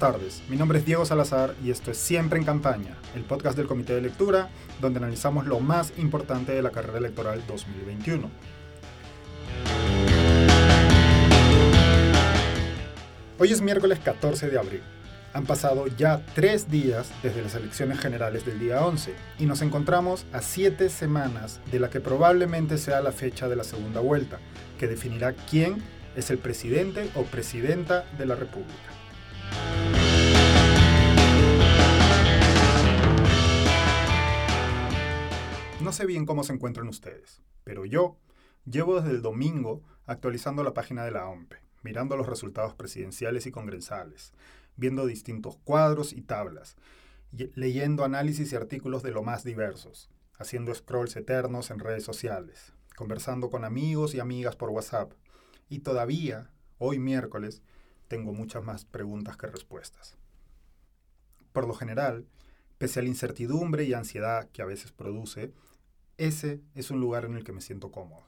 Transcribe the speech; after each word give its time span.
tardes, 0.00 0.42
mi 0.48 0.56
nombre 0.56 0.78
es 0.78 0.86
Diego 0.86 1.04
Salazar 1.04 1.54
y 1.62 1.70
esto 1.70 1.90
es 1.90 1.98
Siempre 1.98 2.38
en 2.38 2.46
Campaña, 2.46 2.96
el 3.14 3.22
podcast 3.22 3.54
del 3.54 3.66
Comité 3.66 3.94
de 3.94 4.00
Lectura, 4.00 4.48
donde 4.80 4.98
analizamos 4.98 5.46
lo 5.46 5.60
más 5.60 5.92
importante 5.98 6.52
de 6.52 6.62
la 6.62 6.70
carrera 6.70 6.96
electoral 6.96 7.42
2021. 7.46 8.30
Hoy 13.38 13.52
es 13.52 13.60
miércoles 13.60 13.98
14 14.02 14.48
de 14.48 14.58
abril. 14.58 14.82
Han 15.34 15.44
pasado 15.44 15.86
ya 15.86 16.24
tres 16.34 16.70
días 16.70 17.12
desde 17.22 17.42
las 17.42 17.54
elecciones 17.54 18.00
generales 18.00 18.46
del 18.46 18.58
día 18.58 18.86
11 18.86 19.14
y 19.38 19.44
nos 19.44 19.60
encontramos 19.60 20.24
a 20.32 20.40
siete 20.40 20.88
semanas 20.88 21.60
de 21.70 21.78
la 21.78 21.90
que 21.90 22.00
probablemente 22.00 22.78
sea 22.78 23.02
la 23.02 23.12
fecha 23.12 23.50
de 23.50 23.56
la 23.56 23.64
segunda 23.64 24.00
vuelta, 24.00 24.38
que 24.78 24.88
definirá 24.88 25.34
quién 25.34 25.76
es 26.16 26.30
el 26.30 26.38
presidente 26.38 27.10
o 27.16 27.24
presidenta 27.24 28.06
de 28.16 28.24
la 28.24 28.34
República. 28.34 28.89
No 35.80 35.92
sé 35.92 36.06
bien 36.06 36.26
cómo 36.26 36.44
se 36.44 36.52
encuentran 36.52 36.86
ustedes, 36.88 37.42
pero 37.64 37.84
yo 37.84 38.16
llevo 38.64 39.00
desde 39.00 39.10
el 39.10 39.22
domingo 39.22 39.82
actualizando 40.06 40.62
la 40.62 40.74
página 40.74 41.04
de 41.04 41.10
la 41.10 41.26
OMPE, 41.26 41.56
mirando 41.82 42.16
los 42.16 42.26
resultados 42.26 42.74
presidenciales 42.74 43.46
y 43.46 43.50
congresales, 43.50 44.32
viendo 44.76 45.06
distintos 45.06 45.56
cuadros 45.64 46.12
y 46.12 46.22
tablas, 46.22 46.76
leyendo 47.54 48.04
análisis 48.04 48.52
y 48.52 48.56
artículos 48.56 49.02
de 49.02 49.10
lo 49.10 49.22
más 49.22 49.42
diversos, 49.42 50.10
haciendo 50.38 50.74
scrolls 50.74 51.16
eternos 51.16 51.70
en 51.70 51.78
redes 51.78 52.04
sociales, 52.04 52.72
conversando 52.96 53.50
con 53.50 53.64
amigos 53.64 54.14
y 54.14 54.20
amigas 54.20 54.56
por 54.56 54.70
WhatsApp. 54.70 55.12
Y 55.68 55.80
todavía, 55.80 56.50
hoy 56.78 56.98
miércoles, 56.98 57.62
tengo 58.10 58.32
muchas 58.32 58.64
más 58.64 58.84
preguntas 58.84 59.36
que 59.36 59.46
respuestas. 59.46 60.18
Por 61.52 61.68
lo 61.68 61.74
general, 61.74 62.26
pese 62.76 62.98
a 62.98 63.04
la 63.04 63.08
incertidumbre 63.08 63.84
y 63.84 63.94
ansiedad 63.94 64.48
que 64.50 64.62
a 64.62 64.64
veces 64.64 64.90
produce, 64.90 65.52
ese 66.18 66.60
es 66.74 66.90
un 66.90 66.98
lugar 66.98 67.24
en 67.24 67.36
el 67.36 67.44
que 67.44 67.52
me 67.52 67.60
siento 67.60 67.92
cómodo. 67.92 68.26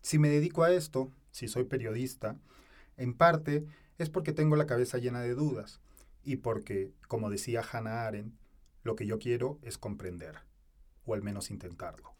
Si 0.00 0.18
me 0.18 0.30
dedico 0.30 0.62
a 0.62 0.72
esto, 0.72 1.12
si 1.32 1.48
soy 1.48 1.64
periodista, 1.64 2.38
en 2.96 3.12
parte 3.12 3.66
es 3.98 4.08
porque 4.08 4.32
tengo 4.32 4.56
la 4.56 4.66
cabeza 4.66 4.96
llena 4.96 5.20
de 5.20 5.34
dudas 5.34 5.82
y 6.22 6.36
porque, 6.36 6.90
como 7.06 7.28
decía 7.28 7.62
Hannah 7.62 8.06
Arendt, 8.06 8.34
lo 8.84 8.96
que 8.96 9.06
yo 9.06 9.18
quiero 9.18 9.58
es 9.60 9.76
comprender, 9.76 10.36
o 11.04 11.12
al 11.12 11.20
menos 11.20 11.50
intentarlo. 11.50 12.14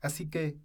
Así 0.00 0.30
que, 0.30 0.56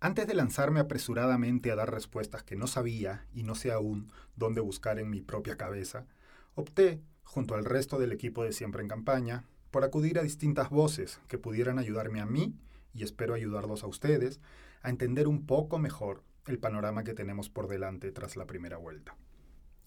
antes 0.00 0.26
de 0.26 0.34
lanzarme 0.34 0.80
apresuradamente 0.80 1.70
a 1.70 1.76
dar 1.76 1.92
respuestas 1.92 2.42
que 2.42 2.56
no 2.56 2.66
sabía 2.66 3.26
y 3.32 3.42
no 3.42 3.54
sé 3.54 3.72
aún 3.72 4.12
dónde 4.36 4.60
buscar 4.60 4.98
en 4.98 5.10
mi 5.10 5.20
propia 5.20 5.56
cabeza, 5.56 6.06
opté, 6.54 7.00
junto 7.24 7.54
al 7.54 7.64
resto 7.64 7.98
del 7.98 8.12
equipo 8.12 8.44
de 8.44 8.52
Siempre 8.52 8.82
en 8.82 8.88
Campaña, 8.88 9.44
por 9.70 9.84
acudir 9.84 10.18
a 10.18 10.22
distintas 10.22 10.70
voces 10.70 11.20
que 11.28 11.38
pudieran 11.38 11.78
ayudarme 11.78 12.20
a 12.20 12.26
mí 12.26 12.54
y 12.94 13.02
espero 13.02 13.34
ayudarlos 13.34 13.82
a 13.82 13.86
ustedes 13.86 14.40
a 14.82 14.90
entender 14.90 15.28
un 15.28 15.46
poco 15.46 15.78
mejor 15.78 16.22
el 16.46 16.58
panorama 16.58 17.04
que 17.04 17.14
tenemos 17.14 17.50
por 17.50 17.68
delante 17.68 18.10
tras 18.12 18.36
la 18.36 18.46
primera 18.46 18.78
vuelta. 18.78 19.16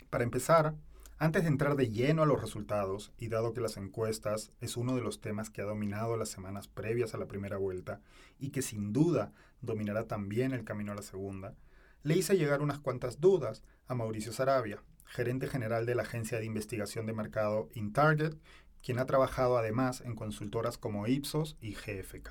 Para 0.10 0.24
empezar, 0.24 0.76
antes 1.22 1.44
de 1.44 1.50
entrar 1.50 1.76
de 1.76 1.88
lleno 1.88 2.24
a 2.24 2.26
los 2.26 2.42
resultados, 2.42 3.14
y 3.16 3.28
dado 3.28 3.54
que 3.54 3.62
las 3.62 3.78
encuestas 3.78 4.52
es 4.60 4.76
uno 4.76 4.96
de 4.96 5.04
los 5.04 5.22
temas 5.22 5.52
que 5.52 5.62
ha 5.62 5.66
dominado 5.66 6.18
las 6.18 6.30
semanas 6.30 6.68
previas 6.68 7.14
a 7.14 7.20
la 7.20 7.28
primera 7.28 7.58
vuelta 7.58 8.02
y 8.40 8.50
que 8.50 8.64
sin 8.64 8.92
duda 8.92 9.32
dominará 9.62 10.08
también 10.08 10.52
el 10.52 10.64
camino 10.64 10.94
a 10.94 10.96
la 10.96 11.04
segunda, 11.04 11.56
le 12.02 12.18
hice 12.18 12.40
llegar 12.40 12.64
unas 12.64 12.80
cuantas 12.80 13.22
dudas 13.22 13.64
a 13.86 13.94
Mauricio 13.94 14.34
Sarabia, 14.34 14.84
gerente 15.06 15.46
general 15.46 15.86
de 15.86 15.94
la 15.94 16.02
agencia 16.02 16.40
de 16.40 16.46
investigación 16.46 17.06
de 17.06 17.14
mercado 17.14 17.70
InTarget, 17.76 18.36
quien 18.82 18.98
ha 18.98 19.06
trabajado 19.06 19.60
además 19.60 20.02
en 20.02 20.16
consultoras 20.16 20.80
como 20.80 21.06
Ipsos 21.06 21.56
y 21.62 21.76
GFK. 21.76 22.30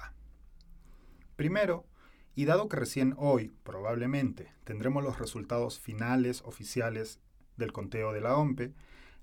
Primero, 1.36 1.86
y 2.34 2.44
dado 2.44 2.68
que 2.68 2.76
recién 2.76 3.14
hoy, 3.18 3.54
probablemente, 3.62 4.52
tendremos 4.64 5.04
los 5.04 5.20
resultados 5.20 5.78
finales 5.78 6.42
oficiales 6.44 7.20
del 7.60 7.72
conteo 7.72 8.12
de 8.12 8.20
la 8.20 8.36
OMPE, 8.36 8.72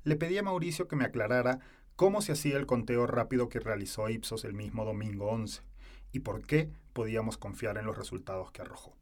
le 0.05 0.15
pedí 0.15 0.37
a 0.37 0.43
Mauricio 0.43 0.87
que 0.87 0.95
me 0.95 1.03
aclarara 1.03 1.59
cómo 1.97 2.21
se 2.21 2.31
hacía 2.31 2.55
el 2.55 2.65
conteo 2.65 3.07
rápido 3.07 3.49
que 3.49 3.59
realizó 3.59 4.09
Ipsos 4.09 4.45
el 4.45 4.53
mismo 4.53 4.85
domingo 4.85 5.27
11 5.27 5.61
y 6.13 6.19
por 6.19 6.45
qué 6.45 6.69
podíamos 6.93 7.37
confiar 7.37 7.77
en 7.77 7.85
los 7.85 7.97
resultados 7.97 8.51
que 8.51 8.61
arrojó. 8.61 8.95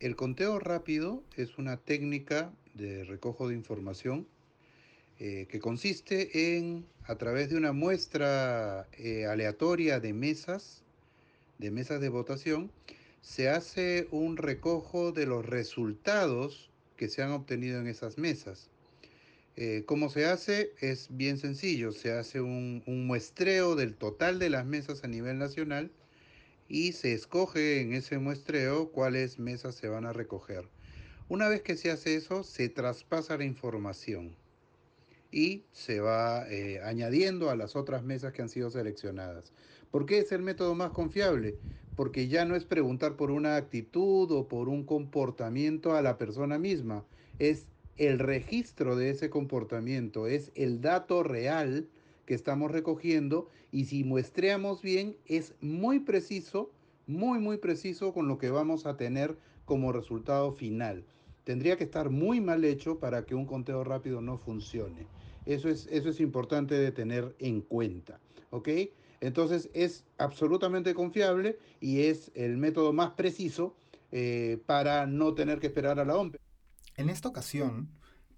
El 0.00 0.16
conteo 0.16 0.58
rápido 0.58 1.24
es 1.36 1.56
una 1.56 1.78
técnica 1.78 2.52
de 2.74 3.04
recojo 3.04 3.48
de 3.48 3.54
información 3.54 4.26
eh, 5.18 5.46
que 5.50 5.60
consiste 5.60 6.56
en, 6.56 6.86
a 7.04 7.16
través 7.16 7.50
de 7.50 7.56
una 7.56 7.72
muestra 7.72 8.88
eh, 8.92 9.26
aleatoria 9.26 10.00
de 10.00 10.12
mesas, 10.12 10.82
de 11.58 11.70
mesas 11.70 12.00
de 12.00 12.08
votación, 12.08 12.72
se 13.20 13.50
hace 13.50 14.08
un 14.10 14.38
recojo 14.38 15.12
de 15.12 15.26
los 15.26 15.44
resultados 15.44 16.70
que 16.96 17.08
se 17.08 17.22
han 17.22 17.32
obtenido 17.32 17.78
en 17.80 17.86
esas 17.86 18.16
mesas. 18.16 18.70
Eh, 19.56 19.82
¿Cómo 19.86 20.08
se 20.08 20.26
hace? 20.26 20.72
Es 20.80 21.08
bien 21.10 21.36
sencillo, 21.36 21.92
se 21.92 22.12
hace 22.12 22.40
un, 22.40 22.82
muestreo 22.86 23.74
del 23.74 23.94
total 23.96 24.38
de 24.38 24.48
las 24.48 24.64
mesas 24.64 25.02
a 25.04 25.08
nivel 25.08 25.38
nacional 25.38 25.90
y 26.68 26.92
se 26.92 27.12
escoge 27.12 27.80
en 27.80 27.92
ese 27.92 28.18
muestreo 28.18 28.92
cuáles 28.92 29.38
mesas 29.38 29.74
se 29.74 29.88
van 29.88 30.06
a 30.06 30.12
recoger. 30.12 30.68
Una 31.28 31.48
vez 31.48 31.62
que 31.62 31.76
se 31.76 31.90
hace 31.90 32.14
eso, 32.14 32.44
se 32.44 32.68
traspasa 32.68 33.36
la 33.36 33.44
información 33.44 34.36
y 35.32 35.64
se 35.72 36.00
va 36.00 36.48
eh, 36.48 36.80
añadiendo 36.82 37.50
a 37.50 37.56
las 37.56 37.76
otras 37.76 38.02
mesas 38.02 38.32
que 38.32 38.42
han 38.42 38.48
sido 38.48 38.70
seleccionadas. 38.70 39.52
¿Por 39.90 40.06
qué 40.06 40.18
es 40.18 40.32
el 40.32 40.42
método 40.42 40.74
más 40.74 40.92
confiable? 40.92 41.56
Porque 41.96 42.28
ya 42.28 42.44
no 42.44 42.54
es 42.56 42.64
preguntar 42.64 43.16
por 43.16 43.30
una 43.30 43.56
actitud 43.56 44.30
o 44.30 44.48
por 44.48 44.68
un 44.68 44.84
comportamiento 44.84 45.94
a 45.94 46.02
la 46.02 46.18
persona 46.18 46.58
misma, 46.58 47.04
es 47.38 47.66
el 48.00 48.18
registro 48.18 48.96
de 48.96 49.10
ese 49.10 49.28
comportamiento, 49.28 50.26
es 50.26 50.52
el 50.54 50.80
dato 50.80 51.22
real 51.22 51.86
que 52.24 52.32
estamos 52.32 52.70
recogiendo 52.70 53.50
y 53.72 53.84
si 53.84 54.04
muestreamos 54.04 54.80
bien 54.80 55.16
es 55.26 55.52
muy 55.60 56.00
preciso, 56.00 56.70
muy 57.06 57.40
muy 57.40 57.58
preciso 57.58 58.14
con 58.14 58.26
lo 58.26 58.38
que 58.38 58.48
vamos 58.48 58.86
a 58.86 58.96
tener 58.96 59.36
como 59.66 59.92
resultado 59.92 60.50
final. 60.52 61.04
Tendría 61.44 61.76
que 61.76 61.84
estar 61.84 62.08
muy 62.08 62.40
mal 62.40 62.64
hecho 62.64 62.98
para 62.98 63.26
que 63.26 63.34
un 63.34 63.44
conteo 63.44 63.84
rápido 63.84 64.22
no 64.22 64.38
funcione. 64.38 65.06
Eso 65.44 65.68
es, 65.68 65.86
eso 65.92 66.08
es 66.08 66.20
importante 66.20 66.76
de 66.76 66.92
tener 66.92 67.36
en 67.38 67.60
cuenta. 67.60 68.18
¿Ok? 68.48 68.70
Entonces 69.20 69.68
es 69.74 70.06
absolutamente 70.16 70.94
confiable 70.94 71.58
y 71.82 72.04
es 72.04 72.32
el 72.34 72.56
método 72.56 72.94
más 72.94 73.10
preciso 73.10 73.74
eh, 74.10 74.58
para 74.64 75.06
no 75.06 75.34
tener 75.34 75.60
que 75.60 75.66
esperar 75.66 76.00
a 76.00 76.06
la 76.06 76.16
OMP. 76.16 76.36
En 77.00 77.08
esta 77.08 77.30
ocasión, 77.30 77.88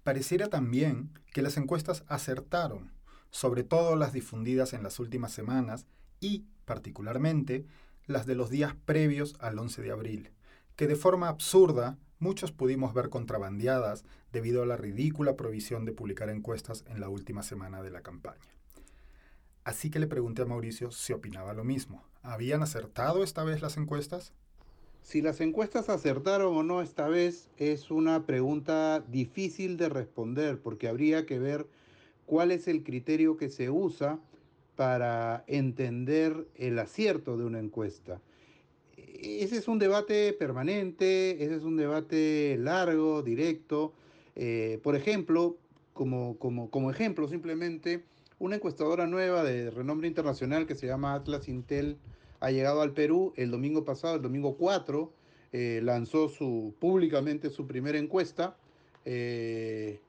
pareciera 0.03 0.47
también 0.47 1.11
que 1.33 1.41
las 1.41 1.57
encuestas 1.57 2.05
acertaron, 2.07 2.93
sobre 3.29 3.65
todo 3.65 3.97
las 3.97 4.13
difundidas 4.13 4.71
en 4.71 4.83
las 4.83 5.01
últimas 5.01 5.33
semanas 5.33 5.85
y, 6.21 6.45
particularmente, 6.63 7.65
las 8.05 8.25
de 8.25 8.35
los 8.35 8.49
días 8.49 8.73
previos 8.85 9.35
al 9.41 9.59
11 9.59 9.81
de 9.81 9.91
abril, 9.91 10.31
que 10.77 10.87
de 10.87 10.95
forma 10.95 11.27
absurda 11.27 11.97
muchos 12.19 12.53
pudimos 12.53 12.93
ver 12.93 13.09
contrabandeadas 13.09 14.05
debido 14.31 14.63
a 14.63 14.65
la 14.65 14.77
ridícula 14.77 15.35
provisión 15.35 15.83
de 15.83 15.91
publicar 15.91 16.29
encuestas 16.29 16.85
en 16.87 17.01
la 17.01 17.09
última 17.09 17.43
semana 17.43 17.83
de 17.83 17.91
la 17.91 17.99
campaña. 17.99 18.55
Así 19.65 19.89
que 19.89 19.99
le 19.99 20.07
pregunté 20.07 20.43
a 20.43 20.45
Mauricio 20.45 20.89
si 20.91 21.11
opinaba 21.11 21.53
lo 21.53 21.65
mismo. 21.65 22.05
¿Habían 22.21 22.63
acertado 22.63 23.25
esta 23.25 23.43
vez 23.43 23.61
las 23.61 23.75
encuestas? 23.75 24.31
Si 25.03 25.21
las 25.21 25.41
encuestas 25.41 25.89
acertaron 25.89 26.55
o 26.55 26.63
no 26.63 26.81
esta 26.81 27.09
vez 27.09 27.49
es 27.57 27.91
una 27.91 28.25
pregunta 28.25 29.03
difícil 29.09 29.75
de 29.75 29.89
responder 29.89 30.59
porque 30.59 30.87
habría 30.87 31.25
que 31.25 31.39
ver 31.39 31.67
cuál 32.25 32.51
es 32.51 32.69
el 32.69 32.83
criterio 32.83 33.35
que 33.35 33.49
se 33.49 33.69
usa 33.69 34.17
para 34.77 35.43
entender 35.47 36.47
el 36.55 36.79
acierto 36.79 37.37
de 37.37 37.43
una 37.43 37.59
encuesta. 37.59 38.21
Ese 38.97 39.57
es 39.57 39.67
un 39.67 39.77
debate 39.77 40.31
permanente, 40.31 41.43
ese 41.43 41.57
es 41.57 41.63
un 41.63 41.75
debate 41.75 42.57
largo, 42.57 43.21
directo. 43.23 43.93
Eh, 44.37 44.79
por 44.83 44.95
ejemplo, 44.95 45.57
como, 45.93 46.37
como, 46.39 46.69
como 46.71 46.89
ejemplo 46.89 47.27
simplemente, 47.27 48.05
una 48.39 48.55
encuestadora 48.55 49.05
nueva 49.05 49.43
de 49.43 49.69
renombre 49.69 50.07
internacional 50.07 50.65
que 50.65 50.75
se 50.75 50.87
llama 50.87 51.13
Atlas 51.13 51.49
Intel 51.49 51.97
ha 52.43 52.51
llegado 52.51 52.81
al 52.81 52.91
Perú 52.91 53.33
el 53.37 53.51
domingo 53.51 53.85
pasado, 53.85 54.17
el 54.17 54.21
domingo 54.21 54.57
4, 54.57 55.13
eh, 55.53 55.79
lanzó 55.81 56.27
su, 56.27 56.75
públicamente 56.77 57.49
su 57.49 57.65
primera 57.65 57.97
encuesta. 57.97 58.57
Eh, 59.05 60.01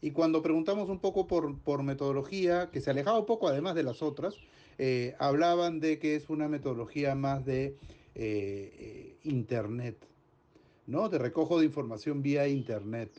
y 0.00 0.12
cuando 0.12 0.40
preguntamos 0.40 0.88
un 0.88 0.98
poco 0.98 1.26
por, 1.26 1.58
por, 1.58 1.82
metodología, 1.82 2.70
que 2.70 2.80
se 2.80 2.90
alejaba 2.90 3.18
un 3.18 3.26
poco 3.26 3.48
además 3.48 3.74
de 3.74 3.82
las 3.82 4.00
otras, 4.00 4.34
eh, 4.78 5.14
hablaban 5.18 5.78
de 5.78 5.98
que 5.98 6.16
es 6.16 6.30
una 6.30 6.48
metodología 6.48 7.14
más 7.14 7.44
de 7.44 7.76
Internet, 9.22 9.98
¿no? 10.86 11.10
De 11.10 11.18
recojo 11.18 11.60
de 11.60 11.66
información 11.66 12.22
vía 12.22 12.48
Internet. 12.48 13.10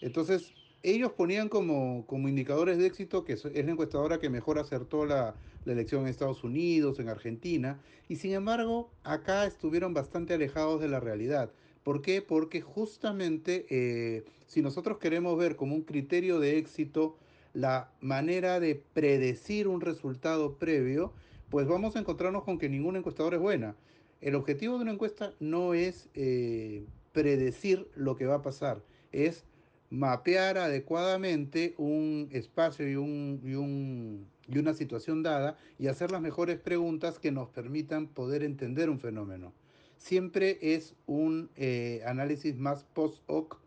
entonces, 0.00 0.52
ellos 0.82 1.12
ponían 1.12 1.48
como, 1.48 2.06
como 2.06 2.28
indicadores 2.28 2.78
de 2.78 2.86
éxito 2.86 3.24
que 3.24 3.32
es 3.32 3.44
la 3.44 3.72
encuestadora 3.72 4.18
que 4.18 4.30
mejor 4.30 4.58
acertó 4.58 5.06
la, 5.06 5.34
la, 5.64 5.72
elección 5.72 6.02
en 6.02 6.08
Estados 6.08 6.44
Unidos, 6.44 6.98
en 7.00 7.08
Argentina, 7.08 7.80
y 8.08 8.16
sin 8.16 8.32
embargo 8.32 8.90
acá 9.02 9.46
estuvieron 9.46 9.94
bastante 9.94 10.34
alejados 10.34 10.80
de 10.80 10.88
la 10.88 11.00
realidad. 11.00 11.50
¿Por 11.82 12.02
qué? 12.02 12.22
Porque 12.22 12.60
justamente 12.60 13.66
eh, 13.70 14.24
si 14.46 14.62
nosotros 14.62 14.98
queremos 14.98 15.38
ver 15.38 15.56
como 15.56 15.74
un 15.74 15.82
criterio 15.82 16.38
de 16.38 16.58
éxito 16.58 17.16
la 17.54 17.90
manera 18.00 18.60
de 18.60 18.74
predecir 18.92 19.68
un 19.68 19.80
resultado 19.80 20.58
previo, 20.58 21.12
pues 21.48 21.66
vamos 21.66 21.96
a 21.96 22.00
encontrarnos 22.00 22.44
con 22.44 22.58
que 22.58 22.68
ninguna 22.68 22.98
encuestadora 22.98 23.36
es 23.36 23.42
buena. 23.42 23.74
El 24.20 24.34
objetivo 24.34 24.76
de 24.76 24.82
una 24.82 24.92
encuesta 24.92 25.32
no 25.40 25.74
es 25.74 26.08
eh, 26.14 26.84
predecir 27.12 27.88
lo 27.94 28.16
que 28.16 28.26
va 28.26 28.36
a 28.36 28.42
pasar, 28.42 28.82
es 29.12 29.44
mapear 29.90 30.58
adecuadamente 30.58 31.74
un 31.78 32.28
espacio 32.32 32.88
y, 32.88 32.96
un, 32.96 33.40
y, 33.42 33.54
un, 33.54 34.28
y 34.46 34.58
una 34.58 34.74
situación 34.74 35.22
dada 35.22 35.56
y 35.78 35.86
hacer 35.86 36.10
las 36.10 36.20
mejores 36.20 36.58
preguntas 36.58 37.18
que 37.18 37.32
nos 37.32 37.48
permitan 37.48 38.08
poder 38.08 38.42
entender 38.42 38.90
un 38.90 39.00
fenómeno. 39.00 39.52
Siempre 39.96 40.58
es 40.60 40.94
un 41.06 41.50
eh, 41.56 42.02
análisis 42.06 42.56
más 42.56 42.84
post 42.84 43.22
hoc 43.26 43.60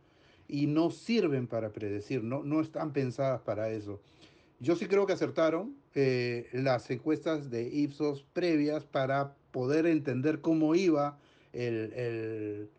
y 0.48 0.68
no 0.68 0.92
sirven 0.92 1.48
para 1.48 1.72
predecir, 1.72 2.24
no, 2.24 2.44
no 2.44 2.62
están 2.62 2.94
pensadas 2.94 3.42
para 3.42 3.70
eso. 3.70 4.02
Yo 4.60 4.76
sí 4.76 4.86
creo 4.86 5.08
que 5.08 5.14
acertaron 5.14 5.76
eh, 5.96 6.48
las 6.54 6.90
encuestas 6.92 7.50
de 7.50 7.64
Ipsos 7.64 8.24
previas 8.34 8.86
para 8.86 9.34
poder 9.52 9.88
entender 9.88 10.40
cómo 10.40 10.76
iba 10.76 11.18
el, 11.52 11.92
el, 11.94 12.70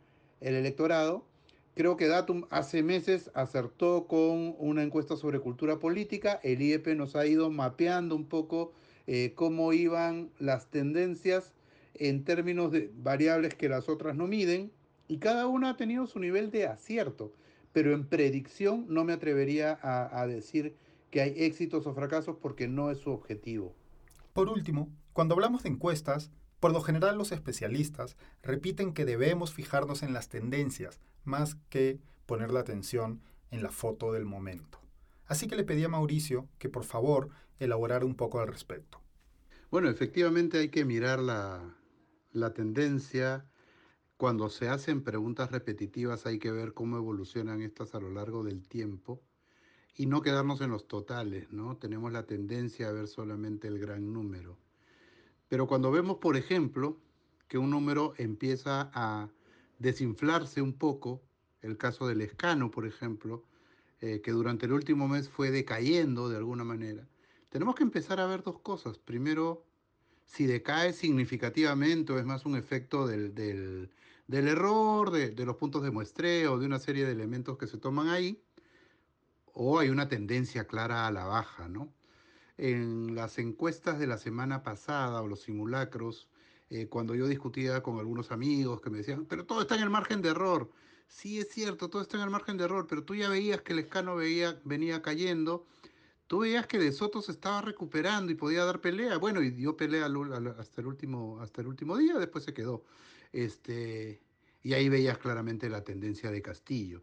el 0.40 0.54
electorado 0.54 1.26
Creo 1.74 1.96
que 1.96 2.06
Datum 2.06 2.44
hace 2.50 2.82
meses 2.82 3.30
acertó 3.32 4.06
con 4.06 4.54
una 4.58 4.82
encuesta 4.82 5.16
sobre 5.16 5.40
cultura 5.40 5.78
política. 5.78 6.38
El 6.42 6.60
IEP 6.60 6.88
nos 6.88 7.16
ha 7.16 7.26
ido 7.26 7.50
mapeando 7.50 8.14
un 8.14 8.26
poco 8.26 8.72
eh, 9.06 9.32
cómo 9.34 9.72
iban 9.72 10.30
las 10.38 10.70
tendencias 10.70 11.54
en 11.94 12.24
términos 12.24 12.72
de 12.72 12.90
variables 12.94 13.54
que 13.54 13.70
las 13.70 13.88
otras 13.88 14.14
no 14.16 14.26
miden. 14.26 14.70
Y 15.08 15.16
cada 15.16 15.46
una 15.46 15.70
ha 15.70 15.76
tenido 15.78 16.06
su 16.06 16.18
nivel 16.18 16.50
de 16.50 16.66
acierto. 16.66 17.32
Pero 17.72 17.94
en 17.94 18.06
predicción 18.06 18.84
no 18.90 19.04
me 19.04 19.14
atrevería 19.14 19.78
a, 19.80 20.20
a 20.20 20.26
decir 20.26 20.76
que 21.10 21.22
hay 21.22 21.34
éxitos 21.38 21.86
o 21.86 21.94
fracasos 21.94 22.36
porque 22.36 22.68
no 22.68 22.90
es 22.90 22.98
su 22.98 23.10
objetivo. 23.10 23.74
Por 24.34 24.50
último, 24.50 24.90
cuando 25.14 25.34
hablamos 25.34 25.62
de 25.62 25.70
encuestas, 25.70 26.30
por 26.60 26.72
lo 26.72 26.82
general 26.82 27.16
los 27.16 27.32
especialistas 27.32 28.18
repiten 28.42 28.92
que 28.92 29.06
debemos 29.06 29.54
fijarnos 29.54 30.02
en 30.02 30.12
las 30.12 30.28
tendencias 30.28 31.00
más 31.24 31.56
que 31.68 32.00
poner 32.26 32.52
la 32.52 32.60
atención 32.60 33.22
en 33.50 33.62
la 33.62 33.70
foto 33.70 34.12
del 34.12 34.24
momento. 34.24 34.78
Así 35.26 35.46
que 35.46 35.56
le 35.56 35.64
pedí 35.64 35.84
a 35.84 35.88
Mauricio 35.88 36.48
que 36.58 36.68
por 36.68 36.84
favor 36.84 37.30
elaborara 37.58 38.04
un 38.04 38.14
poco 38.14 38.40
al 38.40 38.48
respecto. 38.48 39.00
Bueno, 39.70 39.88
efectivamente 39.88 40.58
hay 40.58 40.68
que 40.68 40.84
mirar 40.84 41.20
la, 41.20 41.76
la 42.32 42.52
tendencia. 42.52 43.46
Cuando 44.16 44.50
se 44.50 44.68
hacen 44.68 45.02
preguntas 45.02 45.50
repetitivas 45.50 46.26
hay 46.26 46.38
que 46.38 46.50
ver 46.50 46.74
cómo 46.74 46.96
evolucionan 46.96 47.62
estas 47.62 47.94
a 47.94 48.00
lo 48.00 48.10
largo 48.10 48.44
del 48.44 48.68
tiempo 48.68 49.22
y 49.94 50.06
no 50.06 50.22
quedarnos 50.22 50.60
en 50.60 50.70
los 50.70 50.88
totales, 50.88 51.52
¿no? 51.52 51.76
Tenemos 51.76 52.12
la 52.12 52.24
tendencia 52.24 52.88
a 52.88 52.92
ver 52.92 53.08
solamente 53.08 53.68
el 53.68 53.78
gran 53.78 54.12
número. 54.12 54.58
Pero 55.48 55.66
cuando 55.66 55.90
vemos, 55.90 56.16
por 56.18 56.36
ejemplo, 56.36 56.98
que 57.48 57.58
un 57.58 57.70
número 57.70 58.14
empieza 58.16 58.90
a 58.94 59.28
desinflarse 59.82 60.62
un 60.62 60.72
poco, 60.72 61.22
el 61.60 61.76
caso 61.76 62.06
del 62.06 62.22
escano, 62.22 62.70
por 62.70 62.86
ejemplo, 62.86 63.44
eh, 64.00 64.20
que 64.22 64.30
durante 64.30 64.66
el 64.66 64.72
último 64.72 65.08
mes 65.08 65.28
fue 65.28 65.50
decayendo 65.50 66.28
de 66.28 66.36
alguna 66.38 66.64
manera, 66.64 67.06
tenemos 67.50 67.74
que 67.74 67.82
empezar 67.82 68.18
a 68.20 68.26
ver 68.26 68.42
dos 68.42 68.60
cosas. 68.60 68.98
Primero, 68.98 69.64
si 70.24 70.46
decae 70.46 70.92
significativamente 70.92 72.12
o 72.12 72.18
es 72.18 72.24
más 72.24 72.46
un 72.46 72.56
efecto 72.56 73.06
del, 73.06 73.34
del, 73.34 74.48
error, 74.48 75.10
de, 75.10 75.30
de, 75.30 75.44
los 75.44 75.56
puntos 75.56 75.82
de 75.82 75.90
muestreo, 75.90 76.58
de 76.58 76.66
una 76.66 76.78
serie 76.78 77.04
de 77.04 77.12
elementos 77.12 77.58
que 77.58 77.66
se 77.66 77.78
toman 77.78 78.08
ahí, 78.08 78.42
o 79.52 79.78
hay 79.78 79.90
una 79.90 80.08
tendencia 80.08 80.66
clara 80.66 81.06
a 81.06 81.12
la 81.12 81.26
baja, 81.26 81.68
¿no? 81.68 81.92
en 82.58 83.14
las 83.14 83.38
encuestas 83.38 83.98
de 83.98 84.06
la 84.06 84.18
semana 84.18 84.62
pasada 84.62 85.20
o 85.22 85.26
los 85.26 85.42
simulacros, 85.42 86.28
eh, 86.74 86.88
cuando 86.88 87.14
yo 87.14 87.26
discutía 87.28 87.82
con 87.82 87.98
algunos 87.98 88.32
amigos 88.32 88.80
que 88.80 88.88
me 88.88 88.96
decían, 88.98 89.26
pero 89.26 89.44
todo 89.44 89.60
está 89.60 89.74
en 89.74 89.82
el 89.82 89.90
margen 89.90 90.22
de 90.22 90.30
error. 90.30 90.70
Sí, 91.06 91.38
es 91.38 91.48
cierto, 91.50 91.90
todo 91.90 92.00
está 92.00 92.16
en 92.16 92.22
el 92.22 92.30
margen 92.30 92.56
de 92.56 92.64
error, 92.64 92.86
pero 92.88 93.04
tú 93.04 93.14
ya 93.14 93.28
veías 93.28 93.60
que 93.60 93.74
el 93.74 93.80
escano 93.80 94.16
venía 94.16 95.02
cayendo, 95.02 95.66
tú 96.26 96.38
veías 96.40 96.66
que 96.66 96.78
De 96.78 96.90
Soto 96.90 97.20
se 97.20 97.32
estaba 97.32 97.60
recuperando 97.60 98.32
y 98.32 98.36
podía 98.36 98.64
dar 98.64 98.80
pelea. 98.80 99.18
Bueno, 99.18 99.42
y 99.42 99.50
dio 99.50 99.76
pelea 99.76 100.06
hasta 100.58 100.80
el 100.80 100.86
último, 100.86 101.40
hasta 101.42 101.60
el 101.60 101.66
último 101.66 101.98
día, 101.98 102.14
después 102.16 102.44
se 102.44 102.54
quedó. 102.54 102.84
Este, 103.32 104.22
y 104.62 104.72
ahí 104.72 104.88
veías 104.88 105.18
claramente 105.18 105.68
la 105.68 105.84
tendencia 105.84 106.30
de 106.30 106.40
Castillo. 106.40 107.02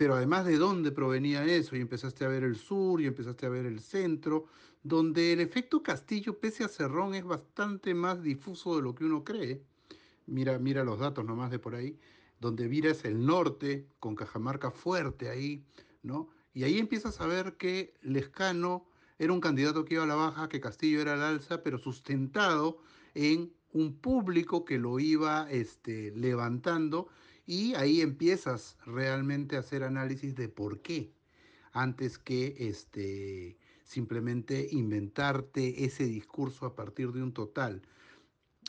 Pero 0.00 0.14
además 0.14 0.46
de 0.46 0.56
dónde 0.56 0.92
provenía 0.92 1.44
eso, 1.44 1.76
y 1.76 1.80
empezaste 1.82 2.24
a 2.24 2.28
ver 2.28 2.42
el 2.42 2.56
sur, 2.56 3.02
y 3.02 3.06
empezaste 3.06 3.44
a 3.44 3.50
ver 3.50 3.66
el 3.66 3.80
centro, 3.80 4.46
donde 4.82 5.34
el 5.34 5.40
efecto 5.40 5.82
Castillo, 5.82 6.40
pese 6.40 6.64
a 6.64 6.68
Cerrón, 6.68 7.14
es 7.14 7.22
bastante 7.22 7.92
más 7.92 8.22
difuso 8.22 8.76
de 8.76 8.80
lo 8.80 8.94
que 8.94 9.04
uno 9.04 9.24
cree. 9.24 9.62
Mira, 10.24 10.58
mira 10.58 10.84
los 10.84 11.00
datos 11.00 11.26
nomás 11.26 11.50
de 11.50 11.58
por 11.58 11.74
ahí, 11.74 11.98
donde 12.40 12.66
Vira 12.66 12.92
es 12.92 13.04
el 13.04 13.26
norte, 13.26 13.88
con 13.98 14.14
Cajamarca 14.14 14.70
fuerte 14.70 15.28
ahí, 15.28 15.66
¿no? 16.02 16.30
Y 16.54 16.64
ahí 16.64 16.78
empiezas 16.78 17.20
a 17.20 17.26
ver 17.26 17.58
que 17.58 17.92
Lescano 18.00 18.86
era 19.18 19.34
un 19.34 19.40
candidato 19.42 19.84
que 19.84 19.96
iba 19.96 20.04
a 20.04 20.06
la 20.06 20.14
baja, 20.14 20.48
que 20.48 20.62
Castillo 20.62 21.02
era 21.02 21.12
al 21.12 21.22
alza, 21.22 21.62
pero 21.62 21.76
sustentado 21.76 22.78
en 23.12 23.52
un 23.74 23.94
público 23.96 24.64
que 24.64 24.78
lo 24.78 24.98
iba 24.98 25.46
este, 25.50 26.10
levantando 26.12 27.08
y 27.46 27.74
ahí 27.74 28.00
empiezas 28.00 28.76
realmente 28.86 29.56
a 29.56 29.60
hacer 29.60 29.82
análisis 29.82 30.34
de 30.34 30.48
por 30.48 30.80
qué, 30.80 31.12
antes 31.72 32.18
que 32.18 32.56
este, 32.58 33.58
simplemente 33.84 34.68
inventarte 34.70 35.84
ese 35.84 36.04
discurso 36.04 36.66
a 36.66 36.76
partir 36.76 37.12
de 37.12 37.22
un 37.22 37.32
total. 37.32 37.82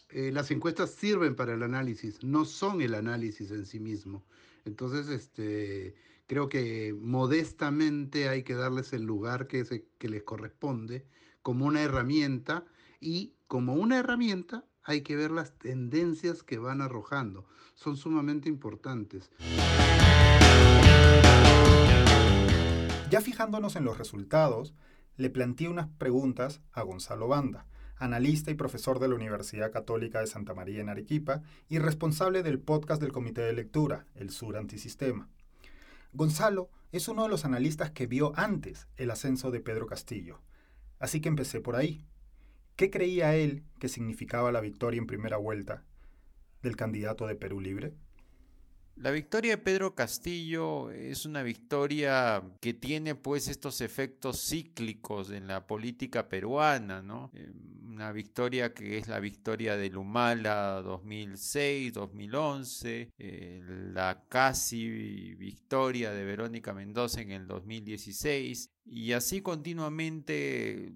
Eh, 0.09 0.31
las 0.31 0.51
encuestas 0.51 0.91
sirven 0.91 1.35
para 1.35 1.53
el 1.53 1.63
análisis, 1.63 2.23
no 2.23 2.43
son 2.45 2.81
el 2.81 2.95
análisis 2.95 3.51
en 3.51 3.65
sí 3.65 3.79
mismo. 3.79 4.25
Entonces, 4.65 5.07
este, 5.09 5.95
creo 6.27 6.49
que 6.49 6.93
modestamente 6.99 8.29
hay 8.29 8.43
que 8.43 8.55
darles 8.55 8.93
el 8.93 9.03
lugar 9.03 9.47
que, 9.47 9.63
se, 9.63 9.85
que 9.97 10.09
les 10.09 10.23
corresponde 10.23 11.05
como 11.41 11.65
una 11.65 11.81
herramienta 11.81 12.65
y 12.99 13.33
como 13.47 13.73
una 13.73 13.99
herramienta 13.99 14.65
hay 14.83 15.01
que 15.01 15.15
ver 15.15 15.31
las 15.31 15.57
tendencias 15.57 16.43
que 16.43 16.57
van 16.57 16.81
arrojando. 16.81 17.45
Son 17.75 17.97
sumamente 17.97 18.49
importantes. 18.49 19.29
Ya 23.09 23.21
fijándonos 23.21 23.75
en 23.75 23.83
los 23.83 23.97
resultados, 23.97 24.73
le 25.17 25.29
planteé 25.29 25.67
unas 25.67 25.87
preguntas 25.87 26.61
a 26.71 26.81
Gonzalo 26.83 27.27
Banda, 27.27 27.65
analista 27.97 28.49
y 28.51 28.55
profesor 28.55 28.99
de 28.99 29.09
la 29.09 29.15
Universidad 29.15 29.71
Católica 29.71 30.19
de 30.19 30.27
Santa 30.27 30.53
María 30.53 30.81
en 30.81 30.89
Arequipa 30.89 31.41
y 31.69 31.79
responsable 31.79 32.41
del 32.41 32.59
podcast 32.59 33.01
del 33.01 33.11
Comité 33.11 33.41
de 33.41 33.53
Lectura, 33.53 34.05
El 34.15 34.29
Sur 34.29 34.57
Antisistema. 34.57 35.29
Gonzalo 36.13 36.69
es 36.91 37.07
uno 37.07 37.23
de 37.23 37.29
los 37.29 37.45
analistas 37.45 37.91
que 37.91 38.07
vio 38.07 38.33
antes 38.35 38.87
el 38.97 39.11
ascenso 39.11 39.51
de 39.51 39.59
Pedro 39.59 39.87
Castillo, 39.87 40.41
así 40.99 41.21
que 41.21 41.29
empecé 41.29 41.59
por 41.59 41.75
ahí. 41.75 42.05
¿Qué 42.81 42.89
creía 42.89 43.35
él 43.35 43.61
que 43.77 43.87
significaba 43.89 44.51
la 44.51 44.59
victoria 44.59 44.97
en 44.97 45.05
primera 45.05 45.37
vuelta 45.37 45.85
del 46.63 46.75
candidato 46.75 47.27
de 47.27 47.35
Perú 47.35 47.61
Libre? 47.61 47.93
La 48.95 49.11
victoria 49.11 49.51
de 49.51 49.61
Pedro 49.61 49.93
Castillo 49.93 50.89
es 50.89 51.27
una 51.27 51.43
victoria 51.43 52.41
que 52.59 52.73
tiene 52.73 53.13
pues 53.13 53.49
estos 53.49 53.81
efectos 53.81 54.41
cíclicos 54.41 55.29
en 55.29 55.45
la 55.45 55.67
política 55.67 56.27
peruana, 56.27 57.03
¿no? 57.03 57.29
Eh, 57.35 57.51
una 57.83 58.11
victoria 58.11 58.73
que 58.73 58.97
es 58.97 59.07
la 59.07 59.19
victoria 59.19 59.77
de 59.77 59.91
Lumala 59.91 60.81
2006, 60.81 61.93
2011, 61.93 63.11
eh, 63.15 63.61
la 63.93 64.25
casi 64.27 65.35
victoria 65.35 66.11
de 66.13 66.23
Verónica 66.23 66.73
Mendoza 66.73 67.21
en 67.21 67.29
el 67.29 67.45
2016 67.45 68.71
y 68.85 69.11
así 69.11 69.41
continuamente 69.41 70.95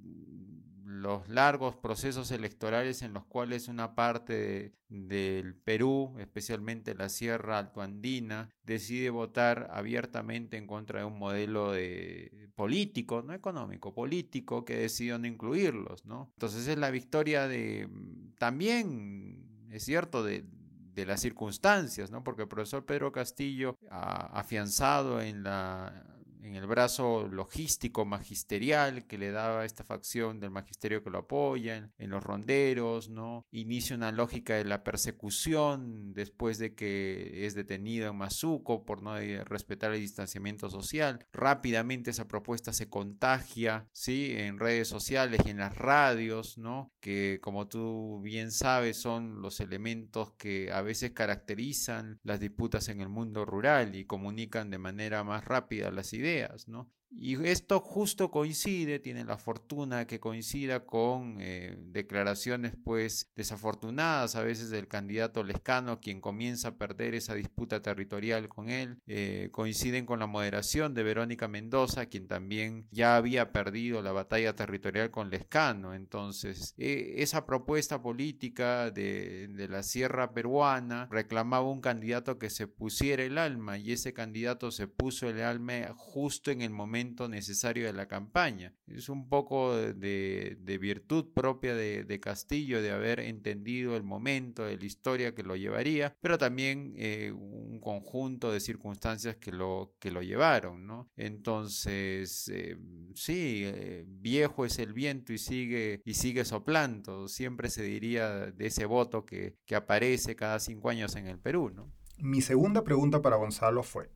los 1.01 1.27
largos 1.27 1.75
procesos 1.75 2.31
electorales 2.31 3.01
en 3.01 3.13
los 3.13 3.25
cuales 3.25 3.67
una 3.67 3.95
parte 3.95 4.73
del 4.89 5.55
Perú, 5.55 6.15
especialmente 6.19 6.95
la 6.95 7.09
Sierra 7.09 7.59
Altoandina, 7.59 8.49
decide 8.63 9.09
votar 9.09 9.69
abiertamente 9.71 10.57
en 10.57 10.67
contra 10.67 10.99
de 10.99 11.05
un 11.05 11.19
modelo 11.19 11.71
de 11.71 12.49
político, 12.55 13.21
no 13.21 13.33
económico, 13.33 13.93
político, 13.93 14.63
que 14.63 14.77
decidió 14.77 15.17
no 15.19 15.27
incluirlos, 15.27 16.05
¿no? 16.05 16.31
Entonces 16.35 16.67
es 16.67 16.77
la 16.77 16.91
victoria 16.91 17.47
de 17.47 17.89
también, 18.37 19.67
es 19.71 19.83
cierto, 19.83 20.23
de, 20.23 20.45
de 20.93 21.05
las 21.05 21.21
circunstancias, 21.21 22.09
¿no? 22.09 22.23
Porque 22.23 22.43
el 22.43 22.47
profesor 22.47 22.85
Pedro 22.85 23.11
Castillo 23.11 23.77
ha 23.89 24.39
afianzado 24.39 25.21
en 25.21 25.43
la 25.43 26.14
en 26.45 26.55
el 26.55 26.67
brazo 26.67 27.27
logístico 27.27 28.05
magisterial 28.05 29.07
que 29.07 29.17
le 29.17 29.31
daba 29.31 29.65
esta 29.65 29.83
facción 29.83 30.39
del 30.39 30.51
magisterio 30.51 31.03
que 31.03 31.09
lo 31.09 31.19
apoya, 31.19 31.89
en, 31.97 32.09
los 32.09 32.23
ronderos, 32.23 33.09
¿no? 33.09 33.45
Inicia 33.51 33.95
una 33.95 34.11
lógica 34.11 34.55
de 34.55 34.63
la 34.63 34.83
persecución 34.83 36.13
después 36.13 36.59
de 36.59 36.75
que 36.75 37.45
es 37.45 37.55
detenido 37.55 38.09
en 38.09 38.17
Mazuco 38.17 38.85
por 38.85 39.01
no 39.01 39.15
respetar 39.45 39.91
el 39.93 40.01
distanciamiento 40.01 40.69
social. 40.69 41.25
Rápidamente 41.33 42.11
esa 42.11 42.27
propuesta 42.27 42.73
se 42.73 42.89
contagia, 42.89 43.87
¿sí? 43.91 44.33
En 44.37 44.59
redes 44.59 44.87
sociales 44.87 45.41
y 45.45 45.49
en 45.49 45.57
las 45.57 45.75
radios, 45.75 46.59
¿no? 46.59 46.91
Que 46.99 47.39
como 47.41 47.67
tú 47.67 48.21
bien 48.21 48.51
sabes 48.51 48.97
son 48.97 49.41
los 49.41 49.59
elementos 49.59 50.33
que 50.33 50.71
a 50.71 50.81
veces 50.81 51.11
caracterizan 51.11 52.19
las 52.23 52.39
disputas 52.39 52.87
en 52.89 53.01
el 53.01 53.09
mundo 53.09 53.45
rural 53.45 53.95
y 53.95 54.05
comunican 54.05 54.69
de 54.69 54.77
manera 54.77 55.23
más 55.23 55.43
rápida 55.45 55.89
las 55.91 56.13
ideas, 56.13 56.34
¿no? 56.67 56.89
Y 57.11 57.43
esto 57.45 57.79
justo 57.79 58.29
coincide, 58.29 58.99
tiene 58.99 59.23
la 59.23 59.37
fortuna 59.37 60.05
que 60.05 60.19
coincida 60.19 60.85
con 60.85 61.37
eh, 61.39 61.77
declaraciones 61.79 62.73
pues 62.83 63.31
desafortunadas 63.35 64.35
a 64.35 64.43
veces 64.43 64.69
del 64.69 64.87
candidato 64.87 65.43
Lescano, 65.43 66.01
quien 66.01 66.19
comienza 66.19 66.69
a 66.69 66.77
perder 66.77 67.15
esa 67.15 67.33
disputa 67.33 67.81
territorial 67.81 68.49
con 68.49 68.69
él. 68.69 68.99
Eh, 69.07 69.49
coinciden 69.51 70.05
con 70.05 70.19
la 70.19 70.27
moderación 70.27 70.93
de 70.93 71.03
Verónica 71.03 71.47
Mendoza, 71.47 72.07
quien 72.07 72.27
también 72.27 72.87
ya 72.91 73.15
había 73.15 73.51
perdido 73.51 74.01
la 74.01 74.11
batalla 74.11 74.55
territorial 74.55 75.09
con 75.11 75.29
Lescano. 75.29 75.93
Entonces, 75.93 76.73
e, 76.77 77.15
esa 77.17 77.45
propuesta 77.45 78.01
política 78.01 78.91
de, 78.91 79.47
de 79.47 79.67
la 79.67 79.83
sierra 79.83 80.33
peruana 80.33 81.07
reclamaba 81.09 81.69
un 81.69 81.81
candidato 81.81 82.37
que 82.39 82.49
se 82.49 82.67
pusiera 82.67 83.23
el 83.23 83.37
alma 83.37 83.77
y 83.77 83.93
ese 83.93 84.13
candidato 84.13 84.71
se 84.71 84.87
puso 84.87 85.29
el 85.29 85.41
alma 85.41 85.93
justo 85.95 86.51
en 86.51 86.61
el 86.61 86.71
momento 86.71 86.94
necesario 87.29 87.85
de 87.85 87.93
la 87.93 88.07
campaña. 88.07 88.73
Es 88.87 89.09
un 89.09 89.27
poco 89.29 89.75
de, 89.75 90.77
virtud 90.79 91.33
propia 91.33 91.75
de, 91.75 92.19
Castillo 92.19 92.81
de 92.81 92.91
haber 92.91 93.19
entendido 93.19 93.95
el 93.95 94.03
momento 94.03 94.63
de 94.63 94.77
la 94.77 94.85
historia 94.85 95.35
que 95.35 95.43
lo 95.43 95.55
llevaría, 95.55 96.15
pero 96.21 96.37
también 96.37 96.93
eh, 96.97 97.31
un 97.31 97.79
conjunto 97.79 98.51
de 98.51 98.59
circunstancias 98.59 99.35
que 99.35 99.51
lo, 99.51 99.95
que 99.99 100.11
lo 100.11 100.21
llevaron. 100.21 100.87
¿no? 100.87 101.09
Entonces, 101.15 102.49
eh, 102.53 102.77
sí, 103.13 103.63
eh, 103.65 104.05
viejo 104.07 104.65
es 104.65 104.79
el 104.79 104.93
viento 104.93 105.33
y 105.33 105.37
sigue, 105.37 106.01
y 106.05 106.13
sigue 106.13 106.45
soplando. 106.45 107.27
Siempre 107.27 107.69
se 107.69 107.83
diría 107.83 108.51
de 108.51 108.67
ese 108.67 108.85
voto 108.85 109.25
que, 109.25 109.55
que 109.65 109.75
aparece 109.75 110.35
cada 110.35 110.59
cinco 110.59 110.89
años 110.89 111.15
en 111.15 111.27
el 111.27 111.39
Perú. 111.39 111.71
¿no? 111.75 111.91
Mi 112.17 112.41
segunda 112.41 112.83
pregunta 112.83 113.21
para 113.21 113.35
Gonzalo 113.35 113.83
fue, 113.83 114.09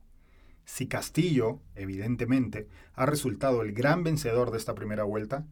si 0.70 0.86
Castillo, 0.86 1.60
evidentemente, 1.74 2.68
ha 2.94 3.04
resultado 3.04 3.62
el 3.62 3.72
gran 3.72 4.04
vencedor 4.04 4.52
de 4.52 4.58
esta 4.58 4.76
primera 4.76 5.02
vuelta, 5.02 5.44